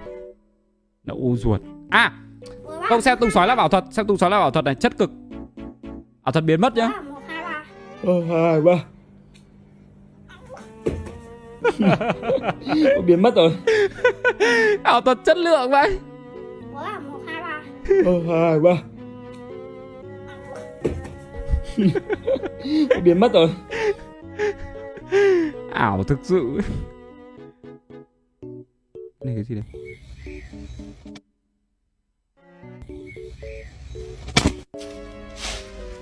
[1.04, 1.62] Nó u ruột.
[1.90, 2.14] À,
[2.90, 4.98] không xem tung sói là bảo thuật Xem tung sói là bảo thuật này, chất
[4.98, 5.12] cực.
[6.24, 6.88] Ảo thuật biến mất nhá.
[6.88, 7.64] Bố ạ, một, hai, ba.
[8.04, 8.93] Ờ, hai, ba
[13.06, 13.52] Biến mất rồi.
[14.84, 16.00] Ảo thuật chất lượng vậy.
[16.74, 17.62] Bố một, hai, ba.
[18.06, 18.72] Ờ, hai, ba.
[23.04, 23.50] Biến mất rồi.
[25.74, 26.60] Ảo thực sự.
[29.24, 29.64] Này cái gì đây?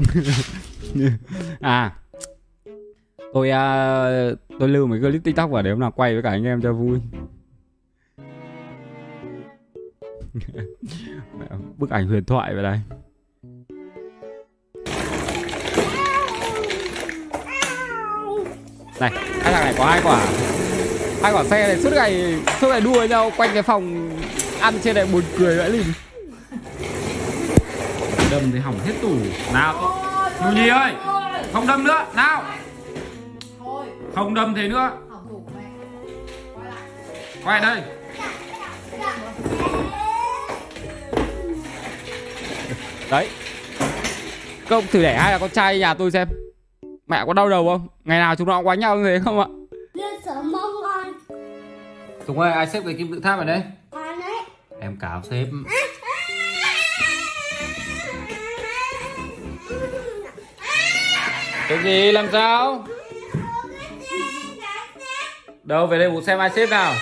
[1.59, 1.95] À
[3.33, 6.45] tôi uh, tôi lưu mấy clip tiktok vào để hôm nào quay với cả anh
[6.45, 6.99] em cho vui.
[11.77, 12.79] Bức ảnh huyền thoại vậy đây.
[18.99, 20.25] Này hai thằng này có hai quả.
[21.21, 24.09] Hai quả xe này suốt ngày suốt ngày đua nhau quanh cái phòng
[24.61, 25.85] ăn trên này buồn cười vãi lìm
[28.31, 29.15] đâm thì hỏng hết tủ.
[29.53, 29.97] Nào
[30.41, 30.93] Nhu Nhi ơi
[31.53, 32.05] không đâm nữa.
[32.15, 32.43] Nào
[34.15, 34.91] không đâm thế nữa.
[37.45, 37.81] Quay đây.
[43.11, 43.29] Đấy.
[44.69, 46.27] Công thử để hai là con trai nhà tôi xem.
[47.07, 47.87] Mẹ có đau đầu không?
[48.03, 49.47] Ngày nào chúng nó cũng quánh nhau như thế không ạ?
[52.25, 53.61] Tùng ơi ai xếp cái kim tự tháp ở đây?
[54.79, 55.45] Em cáo xếp
[61.69, 62.85] cái gì làm sao
[65.63, 66.93] đâu về đây bố xem ai xếp nào.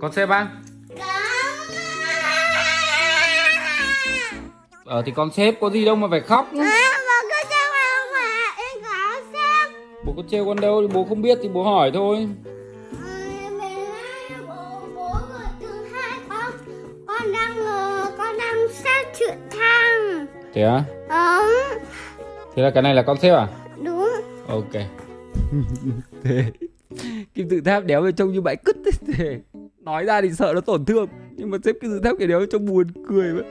[0.00, 0.46] Con xếp á?
[4.84, 6.48] Ờ thì con xếp có gì đâu mà phải khóc
[10.04, 12.28] bố có trêu con đâu thì bố không biết thì bố hỏi thôi.
[17.06, 17.56] Con đang
[18.18, 20.82] con đang sát trượt thang thế á?
[21.08, 21.78] Đúng
[22.56, 23.46] thế là cái này là con xếp à
[24.48, 24.72] ok.
[26.22, 26.44] Thế.
[27.34, 29.40] Kim tự tháp đéo về trông như bãi cứt thế, thế.
[29.80, 32.46] Nói ra thì sợ nó tổn thương nhưng mà xếp kim tự tháp cái đéo
[32.46, 33.44] trông buồn cười vậy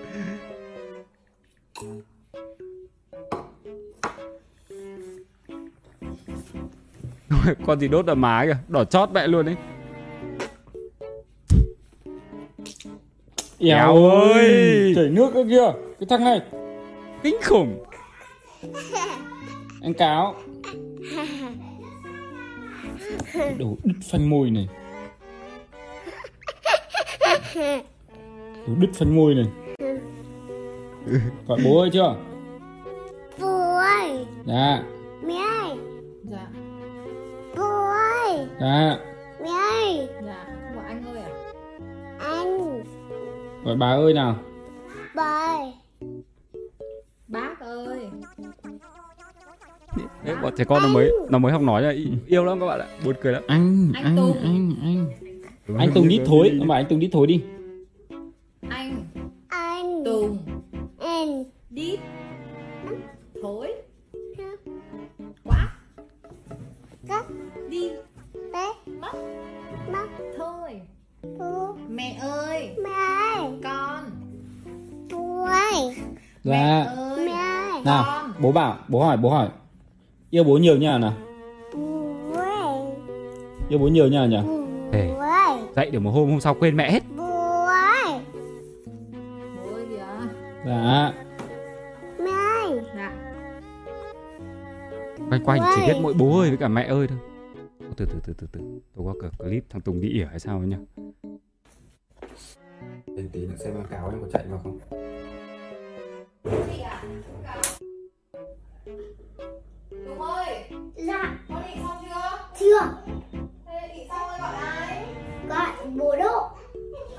[7.65, 9.55] con gì đốt ở má kìa đỏ chót mẹ luôn ấy.
[13.59, 14.93] Éo ơi.
[14.95, 16.41] chảy nước cơ kia cái thằng này.
[17.23, 17.83] Kinh khủng.
[19.81, 20.35] Anh cáo
[23.59, 24.67] đồ đứt phanh môi này.
[28.67, 29.45] Đồ đứt phanh môi này.
[31.47, 32.15] Gọi bố ơi chưa?
[33.39, 34.25] Bố ơi.
[34.45, 34.83] Dạ.
[35.23, 35.77] Mẹ ơi.
[36.23, 36.47] Dạ,
[37.57, 38.47] bố ơi.
[38.61, 38.97] Dạ.
[39.41, 40.07] Mẹ ơi.
[40.25, 41.29] Dạ Của anh ơi à
[42.19, 42.83] anh.
[43.63, 44.35] Gọi bà ơi nào.
[45.15, 45.73] Bà ơi.
[47.27, 48.09] Bác ơi
[50.25, 52.65] Đấy, bọn trẻ con nó mới nó mới học nói là i- yêu lắm các
[52.65, 53.43] bạn ạ buồn cười lắm.
[53.47, 54.37] Anh, Anh anh, Tùng.
[54.43, 55.07] anh, anh.
[55.77, 56.51] Anh Tùng đít thối.
[56.67, 57.41] Bảo anh Tùng đít thối đi.
[58.69, 59.03] anh.
[59.47, 60.03] Anh.
[60.05, 60.37] Tùng.
[60.99, 61.43] Anh.
[61.69, 61.99] Đít
[63.41, 63.73] thối.
[65.43, 65.67] Quá.
[67.07, 67.25] Cắt
[67.69, 67.89] đi.
[68.53, 68.73] Bé.
[69.01, 69.13] Mất.
[69.91, 70.07] Mắt
[70.37, 70.81] thôi.
[71.89, 72.69] Mẹ ơi.
[72.83, 73.49] Mẹ.
[73.63, 74.03] Con.
[75.09, 75.95] Tuổi
[76.43, 76.91] mẹ Dạ.
[76.97, 77.25] ơi.
[77.25, 77.81] Mẹ.
[77.85, 78.31] Nào, Con.
[78.39, 79.49] bố bảo, bố hỏi, bố hỏi.
[80.29, 81.13] Yêu bố nhiều nha nào.
[83.69, 84.37] Yêu bố nhiều nha nhỉ.
[84.91, 85.09] Ê.
[85.75, 87.03] dậy để một hôm hôm sau quên mẹ hết.
[90.65, 91.13] Dạ.
[92.19, 92.31] mẹ
[92.95, 93.13] dạ.
[95.29, 97.17] Quanh quanh chỉ biết mỗi bố ơi với cả mẹ ơi thôi.
[97.97, 98.59] Từ từ từ từ từ.
[98.95, 100.77] Tôi có cả clip thằng Tùng đi ỉa hay sao ấy nhá
[103.07, 104.79] Để tí nữa xem báo cáo em có chạy vào không.
[106.43, 107.03] Chị à
[110.05, 110.45] Tùng ơi
[110.95, 111.37] dạ.
[111.49, 112.37] Con định xong chưa?
[112.59, 112.79] Chưa.
[113.65, 115.05] Thế định xong rồi gọi ai?
[115.49, 116.49] Gọi bố độ.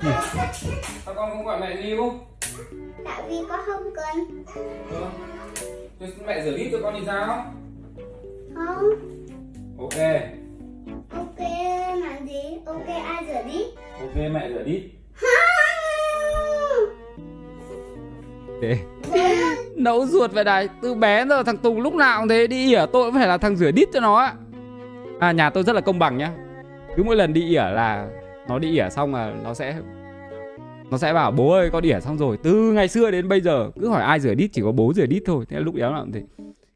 [1.05, 2.13] Sao con không gọi mẹ Lưu?
[3.05, 4.43] tại vì con không cần.
[6.25, 7.27] Mẹ rửa đít cho con thì sao?
[7.27, 8.89] không.
[9.79, 9.99] Ok.
[11.11, 11.39] ok
[11.95, 12.59] làm gì?
[12.65, 13.65] Ok ai rửa đi
[14.01, 14.81] Ok mẹ rửa đít.
[18.61, 18.77] để
[19.75, 22.85] nấu ruột vậy này từ bé giờ thằng Tùng lúc nào cũng thế đi ỉa
[22.93, 24.31] tôi cũng phải là thằng rửa đít cho nó
[25.19, 26.31] à nhà tôi rất là công bằng nhá.
[26.95, 28.09] Cứ mỗi lần đi ỉa là
[28.47, 29.79] nó đi ỉa xong là nó sẽ
[30.91, 33.71] nó sẽ bảo bố ơi con ỉa xong rồi từ ngày xưa đến bây giờ
[33.81, 35.45] cứ hỏi ai rửa đít chỉ có bố rửa đít thôi.
[35.49, 36.23] Thế lúc đéo nào cũng thế.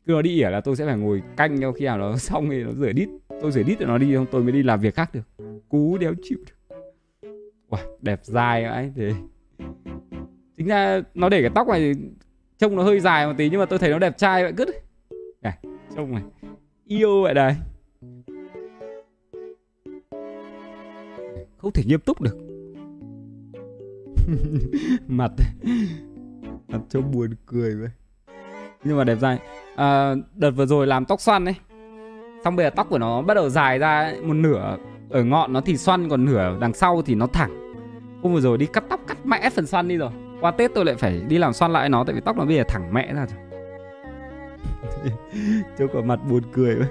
[0.07, 2.49] Cứ nó đi ỉa là tôi sẽ phải ngồi canh cho khi nào nó xong
[2.49, 3.09] thì nó rửa đít
[3.41, 5.45] tôi rửa đít cho nó đi không tôi mới đi làm việc khác được.
[5.69, 6.77] Cú đéo chịu được.
[7.69, 9.11] Wow, đẹp dài ấy thế.
[10.57, 11.93] Chính ra nó để cái tóc này
[12.63, 14.69] trông nó hơi dài một tí nhưng mà tôi thấy nó đẹp trai vậy cứt.
[15.41, 15.57] Này
[15.95, 16.23] trông này.
[16.85, 17.55] Yêu vậy đây
[21.57, 22.37] không thể nghiêm túc được.
[25.07, 25.31] Mặt.
[26.67, 27.89] Mặt trông buồn cười vậy.
[28.83, 29.39] Nhưng mà đẹp dài,
[29.75, 31.55] à, đợt vừa rồi làm tóc xoăn ấy.
[32.43, 34.77] Xong bây giờ tóc của nó bắt đầu dài ra ấy, một nửa
[35.09, 37.73] ở ngọn nó thì xoăn còn nửa đằng sau thì nó thẳng.
[38.21, 40.11] Hôm vừa rồi đi cắt tóc cắt mẽ phần xoăn đi rồi
[40.43, 42.55] qua tết tôi lại phải đi làm xoăn lại nó tại vì tóc nó bây
[42.55, 43.39] giờ thẳng mẹ ra rồi.
[45.77, 46.87] Trông có mặt buồn cười vậy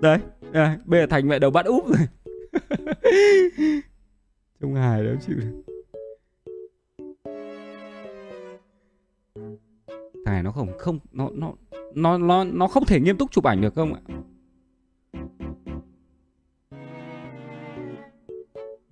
[0.00, 0.18] đấy
[0.52, 2.06] à, bây giờ thành mẹ đầu bắt úp rồi.
[4.60, 5.62] Trông hài đó chịu được.
[10.24, 11.52] Thằng này nó không không nó nó
[11.94, 14.00] nó nó nó không thể nghiêm túc chụp ảnh được không ạ?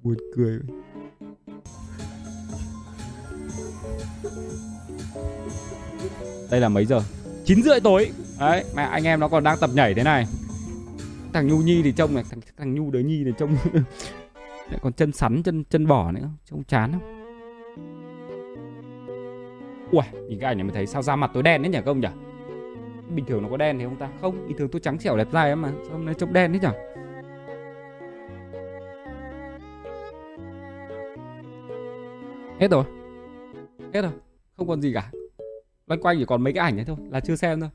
[0.03, 0.90] Buồn cười vậy.
[6.51, 7.03] Đây là mấy giờ?
[7.45, 8.11] Chín rưỡi tối.
[8.41, 10.27] Đấy mà anh em nó còn đang tập nhảy thế này.
[11.33, 13.57] Thằng nhu nhi thì trông này thằng, thằng nhu đứa nhi thì trông
[14.71, 17.21] lại còn chân sắn chân chân bò nữa trông chán không
[19.91, 22.01] ui nhìn cái ảnh này mà thấy sao da mặt tôi đen đấy nhỉ không
[22.01, 22.09] nhỉ?
[23.15, 24.09] Bình thường nó có đen thì không ta?
[24.21, 26.59] Không bình thường tôi trắng trẻo đẹp dai mà sao hôm nay trông đen thế
[26.59, 26.77] nhỉ?
[32.61, 32.85] Hết rồi.
[33.95, 34.13] Hết rồi
[34.57, 35.11] không còn gì cả
[35.91, 37.71] loanh quanh chỉ còn mấy cái ảnh ấy thôi, là chưa xem thôi.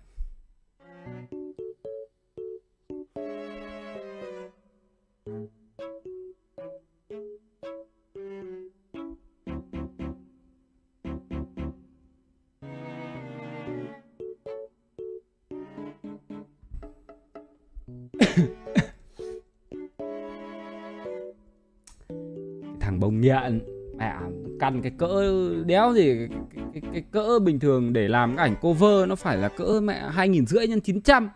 [22.79, 23.74] Thằng bông nghiện.
[23.97, 25.33] À, mẹ cần cái cỡ
[25.65, 29.37] đéo gì cái, cái, cái cỡ bình thường để làm cái ảnh cover nó phải
[29.37, 31.29] là cỡ mẹ hai nghìn rưỡi nhân 900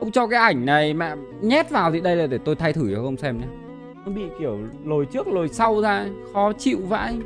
[0.00, 2.94] ông cho cái ảnh này mẹ nhét vào thì đây là để tôi thay thử
[2.94, 3.46] cho ông xem nhé.
[4.06, 7.18] Nó bị kiểu lồi trước lồi sau ra khó chịu vãi.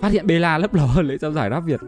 [0.00, 1.80] Phát hiện Bella lấp ló lấy trong giải đáp Việt.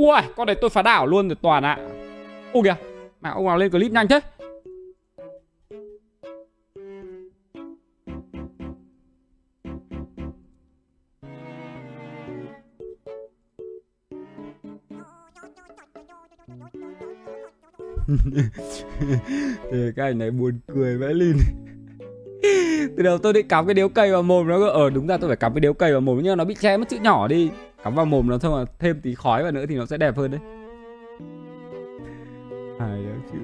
[0.00, 1.78] Ui, con này tôi phá đảo luôn rồi toàn ạ.
[2.52, 2.74] Ô kìa,
[3.20, 4.20] mà ông nào lên clip nhanh thế?
[19.70, 21.36] Thì cái ảnh này buồn cười vãi lin,
[22.96, 25.16] Từ đầu tôi định cắm cái điếu cây vào mồm nó ở Ờ đúng ra
[25.16, 27.28] tôi phải cắm cái điếu cây vào mồm Nhưng nó bị che mất chữ nhỏ
[27.28, 27.50] đi
[27.84, 30.16] cắm vào mồm nó xong mà thêm tí khói vào nữa thì nó sẽ đẹp
[30.16, 30.40] hơn đấy
[32.78, 33.40] hài lắm chịu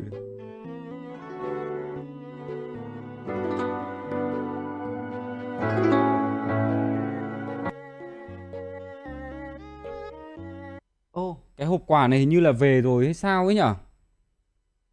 [11.11, 13.75] Ô, cái hộp quả này hình như là về rồi hay sao ấy nhở?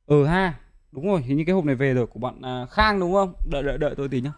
[0.05, 0.53] Ừ ha,
[0.91, 3.33] đúng rồi, hình như cái hộp này về rồi của bạn à, Khang đúng không?
[3.51, 4.31] Đợi đợi đợi tôi tí nhá.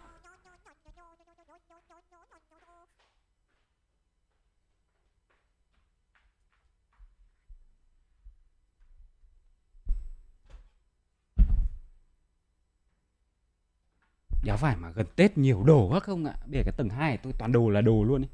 [14.46, 16.34] Đéo phải mà gần Tết nhiều đồ quá không ạ?
[16.46, 18.28] Bây giờ cái tầng 2 tôi toàn đồ là đồ luôn ấy.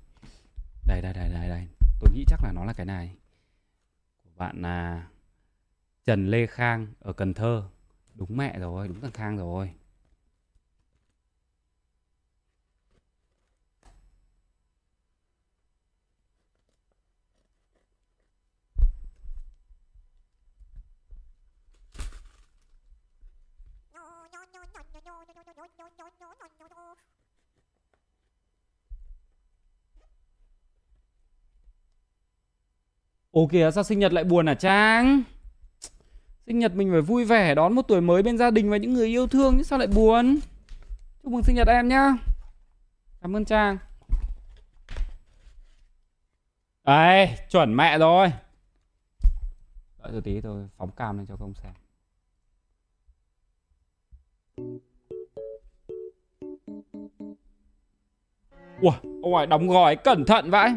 [0.87, 1.67] Đây đây đây đây đây.
[2.01, 3.15] Tôi nghĩ chắc là nó là cái này.
[4.25, 5.07] Của bạn là
[6.05, 7.63] Trần Lê Khang ở Cần Thơ.
[8.15, 9.71] Đúng mẹ rồi, đúng thằng Khang rồi.
[33.33, 35.23] Ồ kìa sao sinh nhật lại buồn hả Trang
[36.47, 38.95] Sinh nhật mình phải vui vẻ đón một tuổi mới bên gia đình và những
[38.95, 40.39] người yêu thương chứ sao lại buồn?
[41.23, 42.17] Chúc mừng sinh nhật em nhá.
[43.21, 43.79] Cảm ơn Trang
[46.85, 48.33] Đấy chuẩn mẹ rồi.
[50.03, 51.73] Đợi từ tí tôi phóng cam lên cho công xem.
[58.81, 60.71] Ủa, ông ngoại đóng gói cẩn thận vậy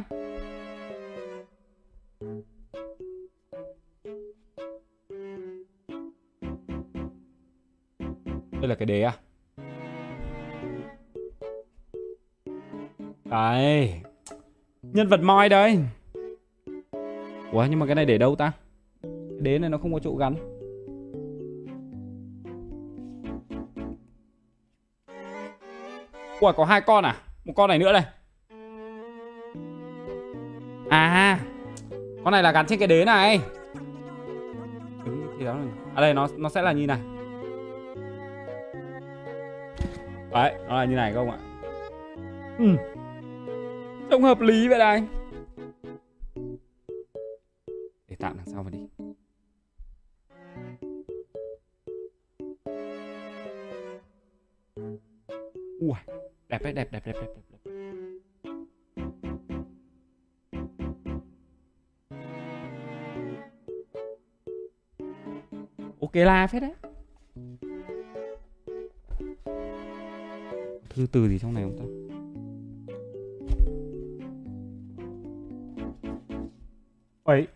[8.51, 9.13] đây là cái đế à?
[13.25, 14.01] Đấy
[14.81, 15.79] Nhân vật moi đây
[17.51, 18.51] Ủa, nhưng mà cái này để đâu ta?
[19.01, 20.35] Cái đế này nó không có chỗ gắn
[26.39, 27.15] Ủa, có hai con à?
[27.45, 28.03] Một con này nữa đây
[30.89, 31.39] À
[32.25, 33.39] con này là gắn trên cái đế này
[35.39, 35.65] thì đó là...
[35.95, 36.99] À đây nó nó sẽ là như này
[40.31, 41.37] Đấy, nó là như này không ạ?
[42.57, 42.65] Ừ.
[44.09, 45.03] Trông hợp lý vậy đây.
[66.15, 66.71] Ok là phết đấy.
[70.89, 71.85] thư từ gì trong này không ta?
[77.23, 77.47] Ấy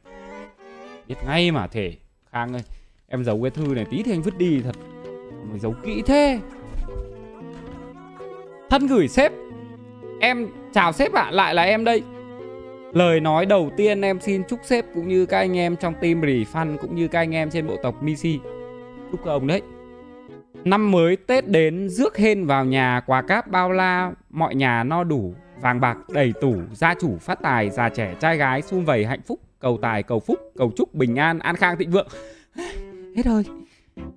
[1.08, 1.96] biết ngay mà thể
[2.32, 2.62] khang ơi
[3.08, 4.76] em giấu cái thư này tí thì anh vứt đi thật.
[5.50, 6.40] Mày giấu kỹ thế.
[8.70, 9.32] Thân gửi sếp.
[10.22, 12.02] Em chào sếp ạ à, lại là em đây
[12.94, 16.22] lời nói đầu tiên em xin chúc sếp cũng như các anh em trong team
[16.22, 18.40] refund cũng như các anh em trên bộ tộc misi
[19.12, 19.62] chúc ông đấy.
[20.64, 25.04] Năm mới Tết đến, rước hên vào nhà quà cáp bao la, mọi nhà no
[25.04, 29.06] đủ, vàng bạc đầy tủ, gia chủ phát tài, già trẻ trai gái sum vầy
[29.06, 32.08] hạnh phúc, cầu tài cầu phúc, cầu chúc bình an an khang thịnh vượng.
[33.16, 33.44] Hết rồi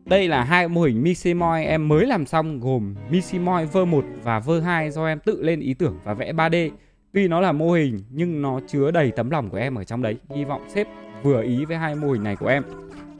[0.04, 4.90] đây là hai mô hình MiSimoi em mới làm xong gồm MiSimoi V1 và V2
[4.90, 6.70] do em tự lên ý tưởng và vẽ 3D.
[7.12, 10.02] Tuy nó là mô hình nhưng nó chứa đầy tấm lòng của em ở trong
[10.02, 10.16] đấy.
[10.30, 10.86] Hy vọng sếp
[11.22, 12.62] vừa ý với hai mô hình này của em.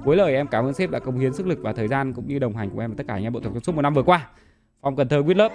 [0.05, 2.26] Cuối lời em cảm ơn sếp đã cống hiến sức lực và thời gian cũng
[2.26, 3.83] như đồng hành cùng em và tất cả anh em bộ tổng trong suốt một
[3.83, 4.28] năm vừa qua.
[4.83, 5.52] Phòng Cần Thơ quyết lớp.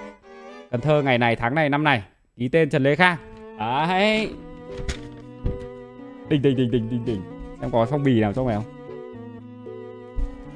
[0.72, 2.03] Cần Thơ ngày này tháng này năm này.
[2.38, 3.18] Ký tên Trần Lê Khang.
[3.59, 4.30] Đấy.
[6.30, 7.22] Đình đình đình đình đình đình.
[7.61, 8.66] Em có phong bì nào cho mày không?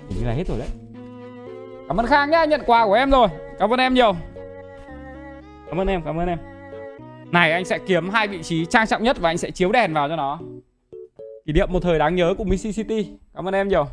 [0.09, 0.67] Hình như là hết rồi đấy.
[1.87, 3.27] Cảm ơn Khang nhá, nhận quà của em rồi.
[3.59, 4.13] Cảm ơn em nhiều.
[5.67, 6.37] Cảm ơn em, cảm ơn em.
[7.31, 9.93] Này, anh sẽ kiếm hai vị trí trang trọng nhất và anh sẽ chiếu đèn
[9.93, 10.39] vào cho nó.
[11.45, 13.07] Kỷ niệm một thời đáng nhớ của City.
[13.35, 13.85] Cảm ơn em nhiều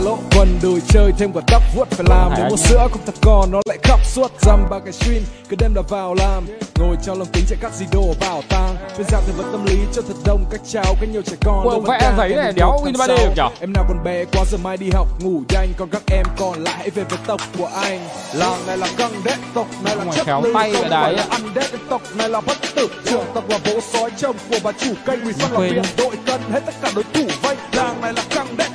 [0.00, 2.32] lỗ quần đùi chơi thêm quả tóc vuốt phải làm.
[2.36, 4.32] Nếu mua sữa không thật con nó lại khóc suốt.
[4.40, 6.46] Dăm ba cái stream cứ đêm là vào làm.
[6.80, 8.76] Ngồi trong lồng kính chạy các gì đồ bảo tàng.
[8.98, 11.64] Bên dạng tư vấn tâm lý cho thật đông các cháu cái nhiều trẻ con
[11.64, 13.48] Ủa, vẽ giấy này đéo in 3D được nhở?
[13.60, 15.68] Em nào còn bé quá giờ mai đi học ngủ nhanh.
[15.76, 18.08] Còn các em còn lại hãy về với tộc của anh.
[18.34, 21.26] Làng này là căng đét tộc này là chất khéo lư tay không phải là
[21.30, 22.88] ăn đét tộc này là bất tử.
[23.04, 26.12] Trưởng tộc là bố sói chồng của bà chủ cây vì sao là viện đội
[26.26, 27.56] cân hết tất cả đối thủ vây?
[27.72, 28.69] Làng này là căng này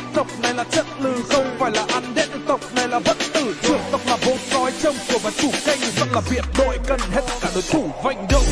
[0.55, 4.01] là chất lư không phải là ăn đét tộc, này là bất tử trưởng tộc
[4.07, 7.49] là bố sói trông của và chủ cây rất là biệt đội cần hết cả
[7.53, 8.45] đối thủ vành động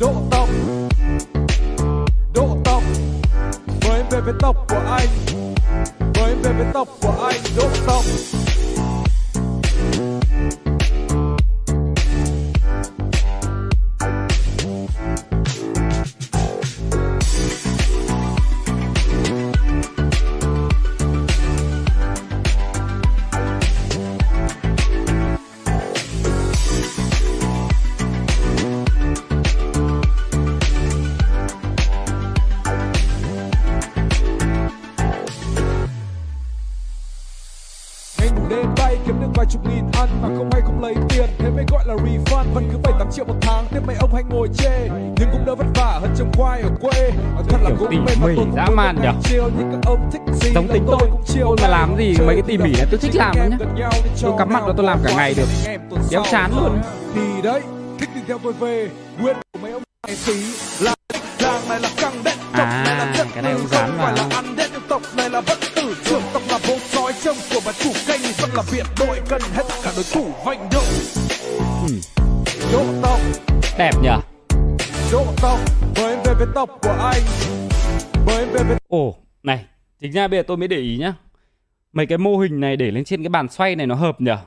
[0.00, 0.48] độ tộc
[2.34, 2.82] độ tộc
[3.88, 5.08] mới về với tộc của anh
[6.22, 8.04] mới về với tộc của anh, độ tộc.
[48.06, 49.34] Tỉ mỉ dã man gì
[50.54, 51.10] Giống tính tôi.
[51.40, 53.88] Tôi mà làm gì mấy cái tỉ mỉ này tôi thích làm game nhá.
[54.04, 55.46] đi Tôi cắm mặt vào tôi làm cả ngày được.
[56.10, 56.78] Đéo chán luôn.
[57.14, 57.60] thì đấy
[58.00, 58.88] thích thì theo tôi về
[59.20, 60.34] nguyên của mấy ông này tí
[60.80, 60.94] là
[61.40, 64.12] làng này là căng đét tộc À, này là chất cái này ông dán vào.
[64.16, 67.60] là ăn đét tộc này là vẫn tử trưởng tộc là vốn sói trông của
[67.66, 70.84] bà chủ kênh vẫn là biệt đội cần hết cả đối thủ vành động
[72.72, 72.88] Ừ.
[73.02, 73.20] tộc
[73.78, 74.18] đẹp nhở
[75.12, 75.58] đốt tộc
[75.96, 77.22] em về với tộc của anh
[78.26, 79.66] mời em ồ này
[80.00, 81.14] chính ra bây giờ tôi mới để ý nhá.
[81.92, 84.38] Mấy cái mô hình này để lên trên cái bàn xoay này nó hợp nhở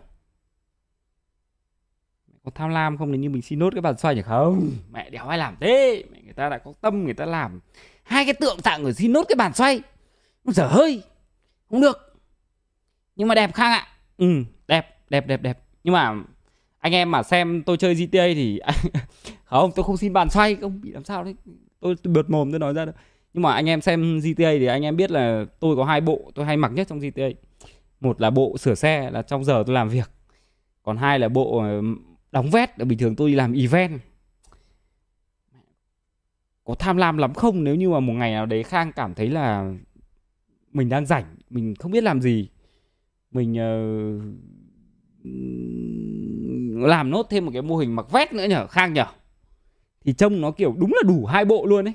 [2.46, 3.12] có tham lam không?
[3.12, 4.22] Nếu như mình xin nốt cái bàn xoay nhỉ?
[4.22, 4.72] Không.
[4.92, 6.04] Mẹ đéo ai làm thế?
[6.12, 7.60] Mẹ người ta đã có tâm người ta làm.
[8.04, 9.82] Hai cái tượng tặng ở xin nốt cái bàn xoay.
[10.46, 11.04] Dở hơi.
[11.70, 12.18] Không được.
[13.16, 13.88] Nhưng mà đẹp khang ạ.
[14.18, 15.60] Ừ đẹp đẹp đẹp đẹp.
[15.84, 16.16] Nhưng mà
[16.80, 18.60] anh em mà xem tôi chơi GTA thì
[19.46, 20.56] không tôi không xin bàn xoay.
[20.56, 21.36] Không bị làm sao đấy?
[21.80, 22.96] Tôi, tôi bượt mồm tôi nói ra đâu
[23.36, 26.32] nhưng mà anh em xem GTA thì anh em biết là tôi có hai bộ
[26.36, 27.30] tôi hay mặc nhất trong GTA
[28.00, 30.12] một là bộ sửa xe là trong giờ tôi làm việc.
[30.84, 31.82] Còn hai là bộ ờ,
[32.32, 32.80] đóng vét.
[32.80, 34.00] Là bình thường tôi đi làm event.
[36.64, 37.64] Có tham lam lắm không?
[37.64, 39.74] Nếu như mà một ngày nào đấy khang cảm thấy là
[40.72, 42.50] mình đang rảnh mình không biết làm gì
[43.32, 44.22] mình uh,
[46.88, 48.68] làm nốt thêm một cái mô hình mặc vét nữa nhở?
[48.68, 49.06] Khang nhở?
[50.06, 51.94] Thì trông nó kiểu đúng là đủ hai bộ luôn ấy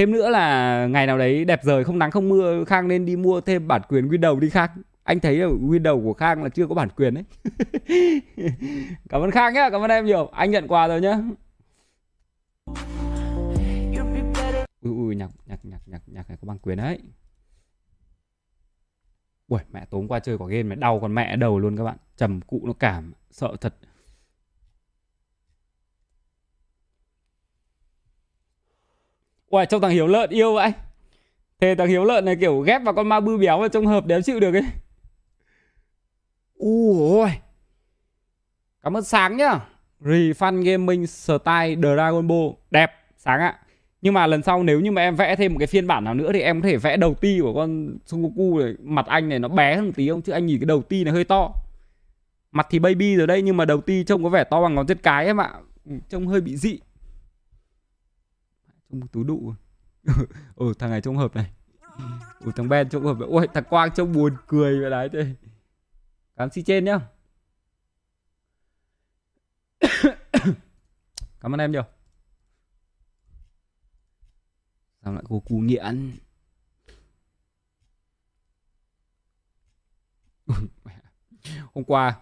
[0.00, 3.16] thêm nữa là ngày nào đấy đẹp rời, không nắng, không mưa, khang nên đi
[3.16, 4.70] mua thêm bản quyền windows đi khang.
[5.02, 7.24] Anh thấy là windows của khang là chưa có bản quyền đấy.
[9.08, 10.26] Cảm ơn khang nhá, cảm ơn em nhiều.
[10.26, 11.18] Anh nhận quà rồi nhá.
[14.82, 16.98] Ui ui, nhạc nhạc nhạc nhạc nhạc này có bản quyền đấy.
[19.48, 21.96] Ui mẹ tối qua chơi quả game mẹ đau con mẹ đầu luôn các bạn.
[22.16, 23.74] Trầm cụ nó cảm, sợ thật.
[29.50, 30.72] Ui trông thằng Hiếu lợn yêu vậy.
[31.60, 34.06] Thế thằng Hiếu lợn này kiểu ghép vào con ma bư béo vào trông hợp
[34.06, 34.64] đéo chịu được ấy.
[36.54, 37.30] Ui
[38.82, 39.60] Cảm ơn Sáng nhá.
[40.00, 42.48] Refund Gaming Style Dragon Ball.
[42.70, 43.58] Đẹp Sáng ạ.
[44.02, 46.14] Nhưng mà lần sau nếu như mà em vẽ thêm một cái phiên bản nào
[46.14, 48.74] nữa Thì em có thể vẽ đầu ti của con Son Goku này.
[48.82, 50.22] Mặt anh này nó bé hơn một tí không?
[50.22, 51.52] Chứ anh nhìn cái đầu ti này hơi to.
[52.52, 54.86] Mặt thì baby rồi đây Nhưng mà đầu ti trông có vẻ to bằng ngón
[54.86, 55.50] chân cái em ạ.
[56.08, 56.78] Trông hơi bị dị
[58.90, 59.56] Trông tú đụ à?
[60.54, 61.50] Ừ thằng này trông hợp này.
[62.40, 65.34] Ừ thằng Ben trông hợp Ôi, thằng Quang trông buồn cười vậy đấy, thế.
[66.36, 66.98] Cảm xin trên nhá.
[71.40, 71.84] Cảm ơn em nhiều.
[75.04, 76.12] Sao lại cô cù nghiện?
[81.74, 82.20] Hôm qua,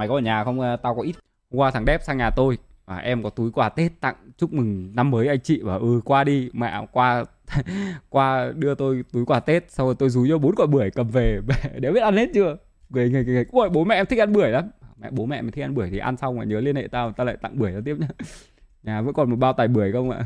[0.00, 0.60] Mày có ở nhà không?
[0.60, 1.16] Ờ, tao có ít.
[1.50, 2.58] Hôm qua thằng Đép sang nhà tôi
[2.90, 5.60] và em có túi quà Tết tặng, chúc mừng năm mới anh chị.
[5.62, 7.24] Và ừ qua đi, mẹ, qua
[8.08, 11.08] qua đưa tôi túi quà Tết, xong rồi tôi rúi cho bốn quả bưởi cầm
[11.08, 11.40] về.
[11.80, 12.56] Để biết ăn hết chưa?
[12.88, 14.70] Người người người ôi bố mẹ em thích ăn bưởi lắm.
[14.96, 17.12] Mẹ, bố mẹ mình thích ăn bưởi thì ăn xong rồi nhớ liên hệ tao
[17.12, 18.08] tao lại tặng bưởi cho tiếp nhá.
[18.82, 20.24] Nhà vẫn còn một bao tải bưởi không ạ?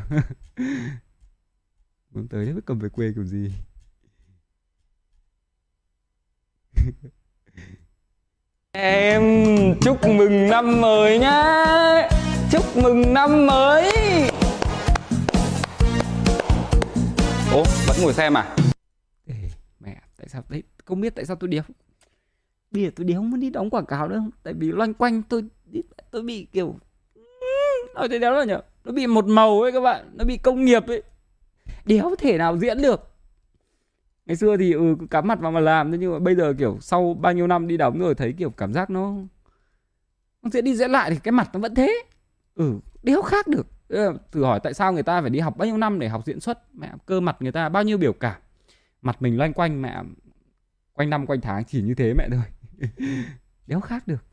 [2.11, 3.51] Muốn tới đấy cầm về quê kiểu gì?
[8.71, 9.23] Em
[9.81, 11.55] chúc mừng năm mới nhá
[12.55, 13.91] chúc mừng năm mới.
[17.53, 18.55] Ố vẫn ngồi xem à?
[19.27, 19.35] Ê,
[19.79, 21.63] mẹ tại sao đấy không biết tại sao tôi đéo
[22.71, 24.23] bây giờ tôi đéo muốn đi đóng quảng cáo nữa.
[24.43, 25.43] Tại vì loanh quanh tôi
[26.11, 26.75] tôi bị kiểu
[27.95, 30.65] nói thế đéo là nhở nó bị một màu ấy các bạn nó bị công
[30.65, 31.03] nghiệp ấy.
[31.85, 33.11] Đéo thể nào diễn được.
[34.25, 36.53] Ngày xưa thì ừ cứ cắm mặt vào mà làm thế nhưng mà bây giờ
[36.59, 39.13] kiểu sau bao nhiêu năm đi đóng rồi thấy kiểu cảm giác nó
[40.41, 42.03] nó diễn đi diễn lại thì cái mặt nó vẫn thế
[42.55, 43.67] ừ đéo khác được
[44.31, 46.39] thử hỏi tại sao người ta phải đi học bao nhiêu năm để học diễn
[46.39, 48.41] xuất mẹ cơ mặt người ta bao nhiêu biểu cảm
[49.01, 50.03] mặt mình loanh quanh mẹ
[50.93, 52.43] quanh năm quanh tháng chỉ như thế mẹ thôi
[53.67, 54.25] đéo khác được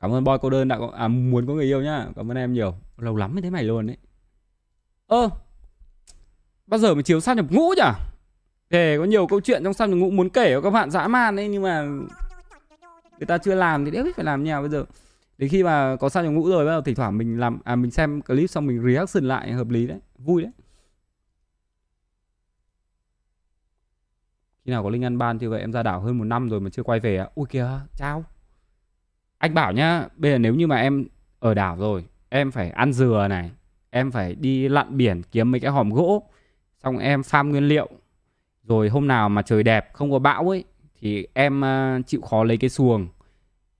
[0.00, 2.06] Cảm ơn boy cô đơn đã có, à, muốn có người yêu nhá.
[2.16, 2.74] Cảm ơn em nhiều.
[2.96, 3.96] Lâu lắm mới thấy mày luôn đấy.
[5.06, 5.30] Ơ
[6.70, 7.82] bao giờ mới chiếu sao nhập ngũ nhỉ?
[8.70, 11.08] Thề có nhiều câu chuyện trong sao nhập ngũ muốn kể cho các bạn dã
[11.08, 11.82] man ấy nhưng mà
[13.18, 14.84] người ta chưa làm thì đéo biết phải làm nhà bây giờ.
[15.38, 17.76] Đến khi mà có sao nhập ngũ rồi bắt đầu thỉnh thoảng mình làm à
[17.76, 20.50] mình xem clip xong mình reaction lại hợp lý đấy, vui đấy.
[24.64, 26.60] Khi nào có Linh ăn ban thì vậy em ra đảo hơn một năm rồi
[26.60, 27.28] mà chưa quay về à?
[27.34, 28.24] Ui kìa, chào.
[29.38, 31.06] Anh bảo nhá, bây giờ nếu như mà em
[31.38, 33.50] ở đảo rồi, em phải ăn dừa này,
[33.90, 36.30] em phải đi lặn biển kiếm mấy cái hòm gỗ,
[36.84, 37.88] xong em farm nguyên liệu.
[38.64, 40.64] Rồi hôm nào mà trời đẹp, không có bão ấy,
[41.00, 43.08] thì em ờ, chịu khó lấy cái xuồng,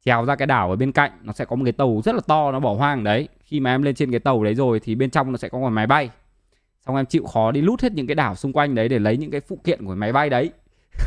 [0.04, 2.20] trèo ra cái đảo ở bên cạnh, nó sẽ có một cái tàu rất là
[2.26, 3.28] to, nó bỏ hoang đấy.
[3.44, 5.58] Khi mà em lên trên cái tàu đấy rồi thì bên trong nó sẽ có
[5.58, 6.10] một máy bay.
[6.86, 9.16] Xong em chịu khó đi lút hết những cái đảo xung quanh đấy để lấy
[9.16, 10.50] những cái phụ kiện của máy bay đấy.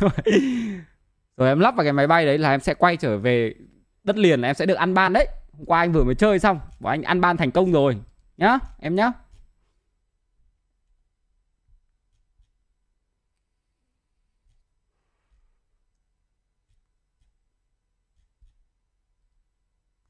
[1.36, 3.54] rồi em lắp vào cái máy bay đấy là em sẽ quay trở về
[4.04, 6.38] đất liền là em sẽ được ăn ban đấy hôm qua anh vừa mới chơi
[6.38, 7.96] xong và anh ăn ban thành công rồi
[8.36, 9.12] nhá em nhá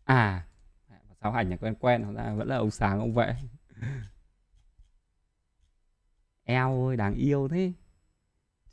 [0.05, 0.47] à.
[1.21, 3.35] Sao ảnh nhà quen quen ra vẫn là ông sáng, ông vậy
[6.45, 7.73] eo ơi, đáng yêu thế.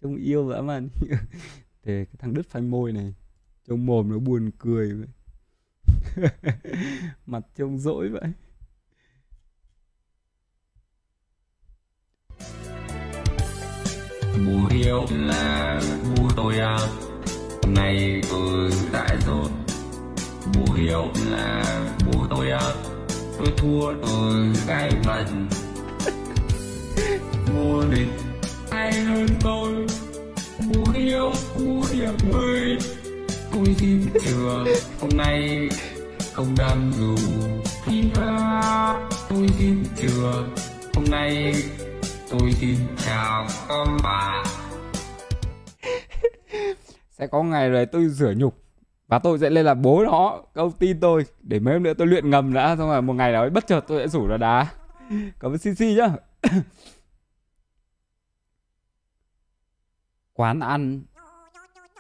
[0.02, 0.90] Trông yêu dã man
[1.84, 3.14] thế cái thằng đứt phanh môi này,
[3.68, 5.08] trông mồm nó buồn cười vậy.
[7.26, 8.32] Mặt trông dỗi vậy.
[14.48, 15.82] Bố yêu là
[16.18, 16.78] bố tôi à.
[17.64, 19.50] Hôm nay tôi đại rồi
[20.72, 21.64] Bố hiểu là
[22.06, 22.74] bố tôi à
[23.38, 25.48] Tôi thua tôi cái phần.
[27.46, 28.08] Vô địch
[28.70, 29.86] ai hơn tôi?
[30.60, 32.78] Bố yêu, bố hiểu ơi
[33.54, 34.66] Tôi xin trường
[35.02, 35.70] hôm nay
[36.34, 37.16] không đam dù
[37.86, 40.56] FIFA Tôi xin trường
[40.94, 41.54] hôm nay
[42.30, 44.44] tôi xin chào con bà
[47.12, 48.61] sẽ có ngày rồi tôi rửa nhục
[49.12, 51.26] và tôi sẽ lên là bố nó câu tin tôi.
[51.42, 53.68] Để mấy hôm nữa tôi luyện ngầm đã, xong rồi một ngày nào ấy bất
[53.68, 54.68] chợt tôi sẽ rủ nó đá.
[55.40, 56.10] Cảm ơn cc nhá.
[60.34, 61.02] Quán ăn,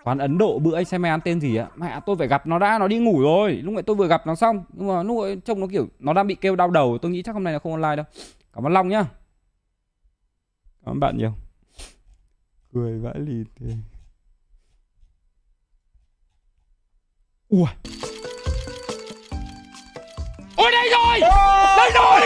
[0.03, 1.67] quán ấn độ bữa anh xem mày ăn tên gì ạ?
[1.75, 3.51] Mẹ, tôi phải gặp nó đã, nó đi ngủ rồi.
[3.51, 6.13] Lúc nãy tôi vừa gặp nó xong, nhưng mà lúc ấy trông nó kiểu, nó
[6.13, 6.97] đang bị kêu đau đầu.
[7.01, 8.05] Tôi nghĩ chắc hôm nay là không online đâu.
[8.53, 9.05] Cảm ơn long nhá.
[10.85, 11.33] Cảm ơn bạn nhiều.
[12.73, 13.73] Cười vãi lì thế
[17.51, 17.67] ui
[20.55, 21.19] ôi đây rồi
[21.77, 22.21] đây rồi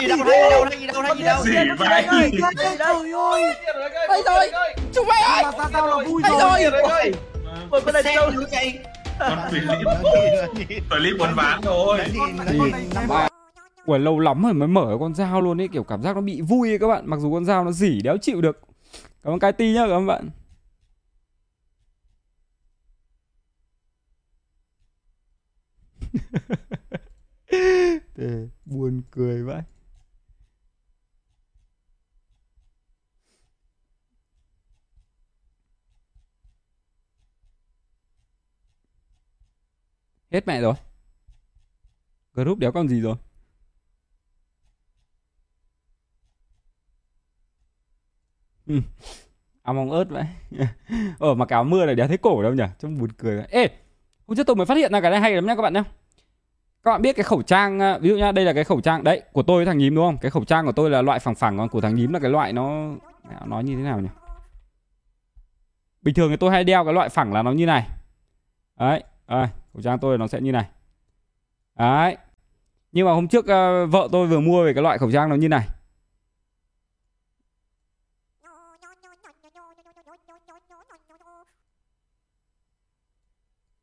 [0.00, 2.54] gì đâu đây đâu đây đâu đây đâu gì vậy
[4.08, 4.50] đây rồi
[4.94, 5.44] chúng mày ơi
[6.22, 7.12] đây rồi
[7.70, 8.44] Ôi, con này đâu con
[9.50, 12.00] clip clip buồn bán rồi
[13.86, 16.40] Ui lâu lắm rồi mới mở con dao luôn ấy Kiểu cảm giác nó bị
[16.40, 18.60] vui ấy các bạn Mặc dù con dao nó dỉ đéo chịu được
[19.24, 20.28] Cảm ơn cái ti nhá các bạn
[28.16, 29.62] để buồn cười vậy
[40.30, 40.74] Hết mẹ rồi.
[42.34, 43.16] Group đéo còn gì rồi?
[48.66, 48.80] Ừ.
[49.62, 50.24] Áo mong ớt vậy
[51.20, 52.64] Ờ mà cái áo mưa này đéo thấy cổ đâu nhỉ?
[52.78, 53.46] Trông buồn cười vậy.
[53.50, 53.68] Ê,
[54.28, 55.84] Hôm trước tôi mới phát hiện ra cái này hay lắm nha các bạn nhá.
[56.88, 59.04] Các bạn biết cái khẩu trang ờ, Ví dụ nhá đây là cái khẩu trang
[59.04, 60.18] Đấy của tôi với thằng nhím đúng không?
[60.18, 62.30] Cái khẩu trang của tôi là loại phẳng phẳng Còn của thằng nhím là cái
[62.30, 62.68] loại nó
[63.22, 64.08] nói Nó như thế nào nhỉ?
[66.02, 67.88] Bình thường thì tôi hay đeo cái loại phẳng là nó như này.
[68.78, 70.68] Đấy à, Khẩu trang tôi nó sẽ như này.
[71.78, 72.16] Đấy
[72.92, 75.36] Nhưng mà hôm trước uh, vợ tôi vừa mua về cái loại khẩu trang nó
[75.36, 75.68] như này.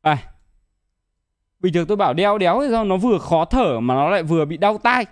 [0.02, 0.35] À,
[1.66, 4.24] bình thường tôi bảo đeo đéo thì sao nó vừa khó thở mà nó lại
[4.24, 5.06] vừa bị đau tai.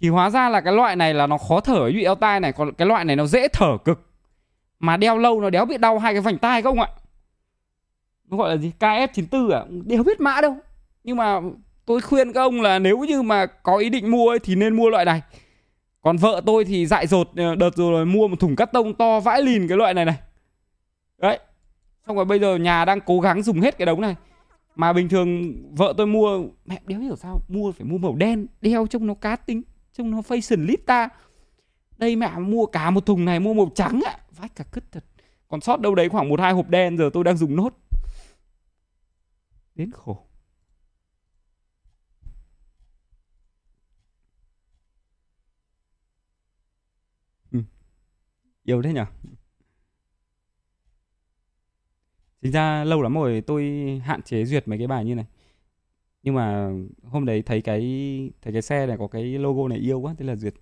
[0.00, 2.52] Thì hóa ra là cái loại này là nó khó thở bị đau tai này,
[2.52, 4.00] còn cái loại này nó dễ thở cực.
[4.78, 6.88] Mà đeo lâu nó đéo bị đau hai cái vành tai không ạ?
[8.30, 8.72] Nó gọi là gì?
[8.80, 9.64] KF94 à?
[9.86, 10.56] Đéo biết mã đâu.
[11.04, 11.40] Nhưng mà
[11.86, 14.76] tôi khuyên các ông là nếu như mà có ý định mua ấy, thì nên
[14.76, 15.22] mua loại này.
[16.02, 19.20] Còn vợ tôi thì dại dột ờ, đợt rồi mua một thùng cắt tông to
[19.20, 20.16] vãi lìn cái loại này này.
[21.18, 21.38] Đấy,
[22.06, 24.14] Xong rồi bây giờ nhà đang cố gắng dùng hết cái đống này
[24.76, 28.46] mà bình thường vợ tôi mua, Mẹ đéo hiểu sao, Mua phải mua màu đen,
[28.60, 29.62] Đeo trông nó cá tính,
[29.92, 31.08] Trông nó fashion ta.
[31.98, 34.18] Đây mẹ mua cả một thùng này, Mua màu trắng ạ.
[34.30, 35.04] Vách cả cứt thật.
[35.48, 37.78] Còn sót đâu đấy khoảng một hai hộp đen, Giờ tôi đang dùng nốt.
[39.74, 40.26] Đến khổ.
[47.52, 47.58] Ừ.
[48.64, 49.00] yêu thế nhỉ
[52.46, 53.64] thì ra lâu lắm rồi tôi
[54.04, 55.26] hạn chế duyệt mấy cái bài như này.
[56.22, 56.70] Nhưng mà
[57.02, 57.80] hôm đấy thấy cái
[58.42, 60.54] thấy cái xe này có cái logo này yêu quá, thế là duyệt.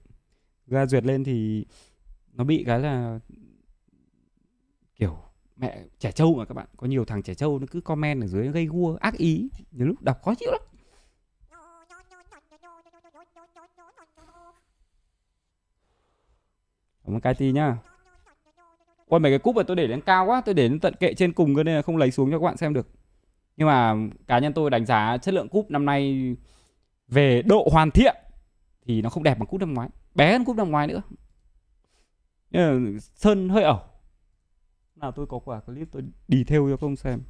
[0.66, 1.66] Ra duyệt lên thì
[2.32, 3.20] nó bị cái là
[4.96, 5.18] kiểu
[5.56, 6.66] mẹ trẻ trâu mà các bạn.
[6.76, 9.48] Có nhiều thằng trẻ trâu nó cứ comment ở dưới gây gua, ác ý.
[9.72, 10.60] Nhiều lúc đọc khó chịu lắm.
[17.04, 17.76] Cảm ơn cái tí nhá
[19.14, 21.14] còn mấy cái cúp mà tôi để lên cao quá, Tôi để lên tận kệ
[21.14, 22.88] trên cùng cơ nên là không lấy xuống cho các bạn xem được.
[23.56, 23.94] Nhưng mà
[24.26, 26.34] cá nhân tôi đánh giá chất lượng cúp năm nay
[27.08, 28.16] Về độ hoàn thiện
[28.86, 29.88] Thì nó không đẹp bằng cúp năm ngoái.
[30.14, 31.02] Bé hơn cúp năm ngoái nữa.
[33.14, 33.80] Sơn hơi ẩu.
[34.96, 37.20] Nào tôi có quả clip tôi đi theo cho công xem.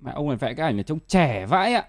[0.00, 1.84] Mẹ ông này vẽ cái ảnh này trông trẻ vãi ạ.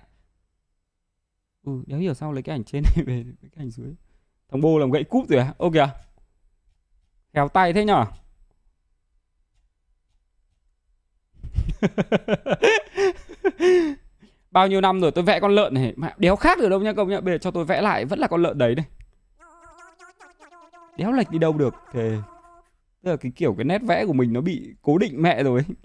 [1.63, 3.93] Ừ, đéo hiểu sao lấy cái ảnh trên này về cái ảnh dưới.
[4.51, 5.53] Thằng bô làm gậy cúp rồi à?
[5.57, 5.89] Ô kìa.
[7.33, 8.05] Khéo tay thế nhở?
[14.51, 16.93] Bao nhiêu năm rồi tôi vẽ con lợn này Mẹ đéo khác được đâu nha
[16.93, 18.85] công nhận Bây giờ cho tôi vẽ lại vẫn là con lợn đấy đây
[20.97, 22.17] Đéo lệch đi đâu được Thề
[23.03, 25.63] Tức là cái kiểu cái nét vẽ của mình nó bị cố định mẹ rồi
[25.67, 25.75] ấy.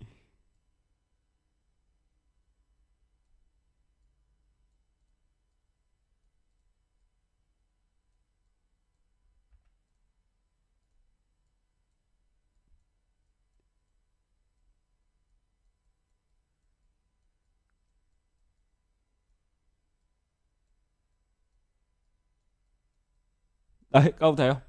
[23.95, 24.63] Đấy, các ông thấy không?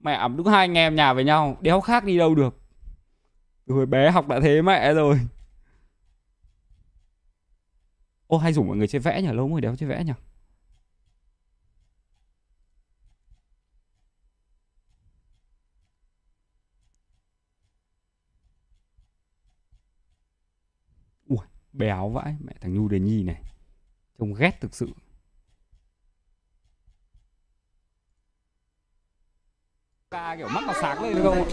[0.00, 2.56] Mẹ ẩm đúng hai anh em nhà với nhau, đéo khác đi đâu được.
[3.66, 5.20] Từ hồi bé học đã thế mẹ rồi.
[8.26, 10.12] Ô hay rủ mọi người chơi vẽ nhỉ, lâu rồi đéo chơi vẽ nhỉ.
[21.28, 21.38] Ui,
[21.72, 23.42] béo vãi, mẹ thằng Nhu Đề Nhi này.
[24.18, 24.88] Trông ghét thực sự.
[30.14, 31.48] Ca kiểu mắt nó sáng lên được không?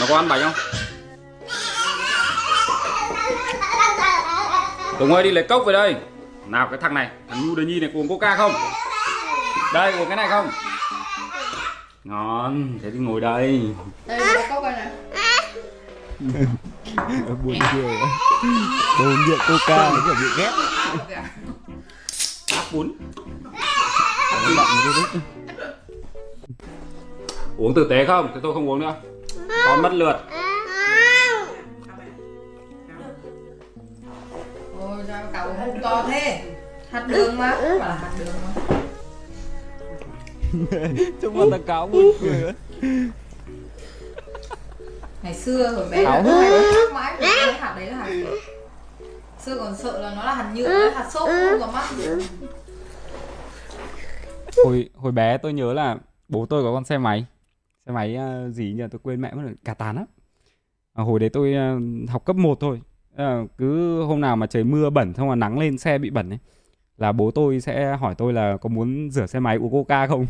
[0.00, 0.52] Nó có ăn bánh không?
[4.98, 5.96] Tùng ơi đi lấy cốc về đây.
[6.46, 8.52] Nào cái thằng này Thằng Nhu Đề Nhi này uống coca không?
[9.74, 10.50] Đây uống cái này không?
[12.04, 13.60] Ngon Thế thì ngồi đây.
[14.06, 14.20] Đây
[14.50, 14.86] cốc này này.
[17.44, 17.96] Buồn cười.
[18.98, 20.69] Đồn rượu coca nó kiểu bị ghét
[22.52, 22.92] Áp bún
[27.58, 28.30] Uống tử tế không?
[28.34, 28.94] Thế tôi không uống nữa.
[29.66, 30.16] Con mất lượt.
[34.80, 36.42] Ôi sao cậu hôn to thế?
[36.90, 37.50] Hạt đường mà.
[37.50, 38.50] Bảo là hạt đường mà.
[41.22, 42.54] Trông mặt thằng cáo buồn cười ấy.
[45.22, 46.22] Ngày xưa hồi bé Áo.
[46.24, 47.14] là hay thắc mãi
[47.58, 48.24] hạt đấy là hạt gì
[49.44, 51.84] Xưa còn sợ là nó là hạt nhựa, đấy, hạt xốp không có mắt.
[54.64, 55.96] Hồi hồi bé tôi nhớ là
[56.28, 57.26] bố tôi có con xe máy.
[57.86, 60.04] Xe máy ờ, gì nhỉ tôi quên mẹ mất rồi cả tán á
[60.94, 61.78] à, hồi đấy tôi ờ,
[62.08, 62.80] học cấp 1 thôi.
[63.16, 66.30] Ờ, cứ hôm nào mà trời mưa bẩn xong mà nắng lên xe bị bẩn
[66.30, 66.38] ấy
[66.98, 70.26] là bố tôi sẽ hỏi tôi là có muốn rửa xe máy uống coca không?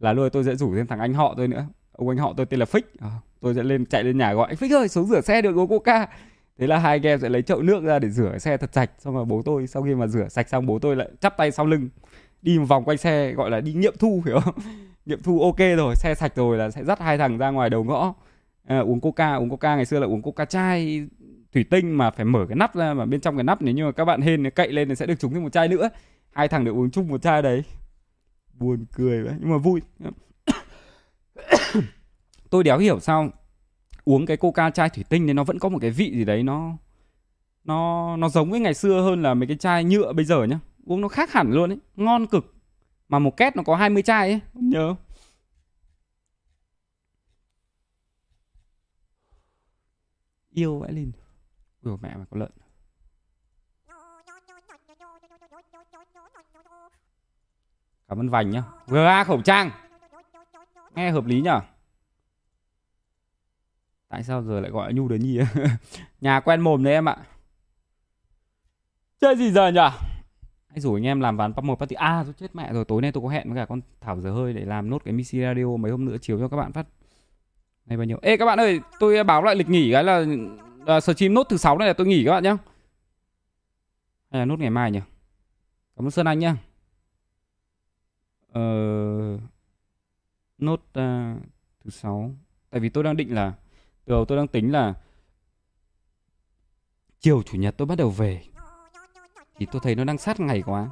[0.00, 1.66] Là ấy tôi sẽ rủ thêm thằng anh họ tôi nữa.
[1.92, 2.86] Ông anh họ tôi tên là Phích.
[3.00, 5.56] Ờ, tôi sẽ lên chạy lên nhà gọi anh Phích ơi xuống rửa xe được
[5.56, 6.08] uống coca
[6.60, 8.90] thế là hai anh em sẽ lấy chậu nước ra để rửa xe thật sạch
[8.98, 11.50] xong rồi bố tôi sau khi mà rửa sạch xong bố tôi lại chắp tay
[11.50, 11.88] sau lưng
[12.42, 14.54] đi một vòng quanh xe gọi là đi nghiệm thu hiểu không?
[15.06, 17.84] Nghiệm thu ok rồi xe sạch rồi là sẽ dắt hai thằng ra ngoài đầu
[17.84, 18.14] ngõ.
[18.66, 21.08] À, uống coca uống coca ngày xưa là uống coca chai
[21.52, 23.84] thủy tinh mà phải mở cái nắp ra mà bên trong cái nắp nếu như
[23.84, 25.88] mà các bạn hên cậy lên thì sẽ được trúng thêm một chai nữa.
[26.32, 27.64] Hai thằng được uống chung một chai đấy.
[28.52, 29.80] Buồn cười đấy nhưng mà vui.
[32.50, 33.30] Tôi đéo hiểu sao
[34.04, 36.42] uống cái coca chai thủy tinh thì nó vẫn có một cái vị gì đấy
[36.42, 36.76] nó
[37.64, 40.58] nó nó giống với ngày xưa hơn là mấy cái chai nhựa bây giờ nhá.
[40.86, 42.54] Uống nó khác hẳn luôn ấy, ngon cực.
[43.08, 44.96] Mà một két nó có 20 chai ấy, không nhớ không?
[50.50, 51.12] yêu vãi lên
[51.82, 52.50] ủa mẹ mày có lợn.
[58.08, 58.62] Cảm ơn vành nhá.
[58.86, 59.70] Ga khẩu trang.
[60.94, 61.60] Nghe hợp lý nhở?
[64.10, 65.40] Tại sao giờ lại gọi Nhu đến Nhi
[66.20, 67.16] Nhà quen mồm đấy em ạ.
[69.20, 69.80] Chơi gì giờ nhỉ?
[70.68, 71.94] Hãy rủ anh em làm ván một party.
[71.94, 72.84] À tôi chết mẹ rồi.
[72.84, 75.12] Tối nay tôi có hẹn với cả con Thảo giờ hơi Để làm nốt cái
[75.12, 76.86] Missy Radio mấy hôm nữa chiều cho các bạn phát.
[77.86, 78.18] Này bao nhiêu?
[78.22, 80.24] Ê các bạn ơi tôi báo lại lịch nghỉ cái là
[80.96, 82.56] uh, Stream nốt thứ sáu này là tôi nghỉ các bạn nhá.
[84.30, 85.00] Hay là nốt ngày mai nhỉ?
[85.96, 86.56] Cảm ơn Sơn Anh nhá.
[88.52, 88.62] Ờ
[90.58, 91.42] Nốt uh,
[91.84, 92.34] thứ sáu.
[92.70, 93.52] Tại vì tôi đang định là
[94.10, 94.94] cầu tôi đang tính là
[97.20, 98.42] Chiều chủ nhật tôi bắt đầu về.
[99.54, 100.90] Thì tôi thấy nó đang sát ngày quá.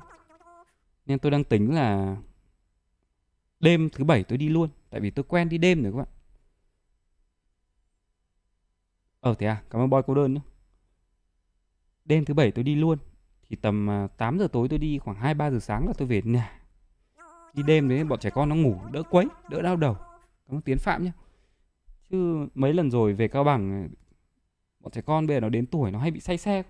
[1.06, 2.16] Nên tôi đang tính là
[3.60, 4.70] Đêm thứ bảy tôi đi luôn.
[4.90, 6.08] Tại vì tôi quen đi đêm rồi các bạn.
[9.20, 9.62] Ờ thế à?
[9.70, 10.40] Cảm ơn boy cô đơn nhé.
[12.04, 12.98] Đêm thứ bảy tôi đi luôn.
[13.48, 16.22] Thì tầm à, 8 giờ tối tôi đi, khoảng 2-3 giờ sáng là tôi về.
[16.24, 16.60] Nhà
[17.54, 19.94] Đi đêm đấy, bọn trẻ con nó ngủ đỡ quấy, Đỡ đau đầu.
[20.46, 21.12] Cảm ơn Tiến Phạm nhé.
[22.10, 23.88] Chứ mấy lần rồi về Cao Bằng ờ,
[24.80, 26.62] Bọn trẻ con bây giờ nó đến tuổi nó hay bị say xe.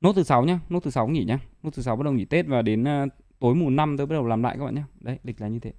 [0.00, 1.38] Nốt thứ sáu nhá, Nốt thứ sáu nghỉ nhá.
[1.62, 3.06] Nốt thứ sáu bắt đầu nghỉ Tết và đến ờ,
[3.38, 5.58] tối mùng năm tôi bắt đầu làm lại các bạn nhé Đấy, lịch là như
[5.58, 5.72] thế.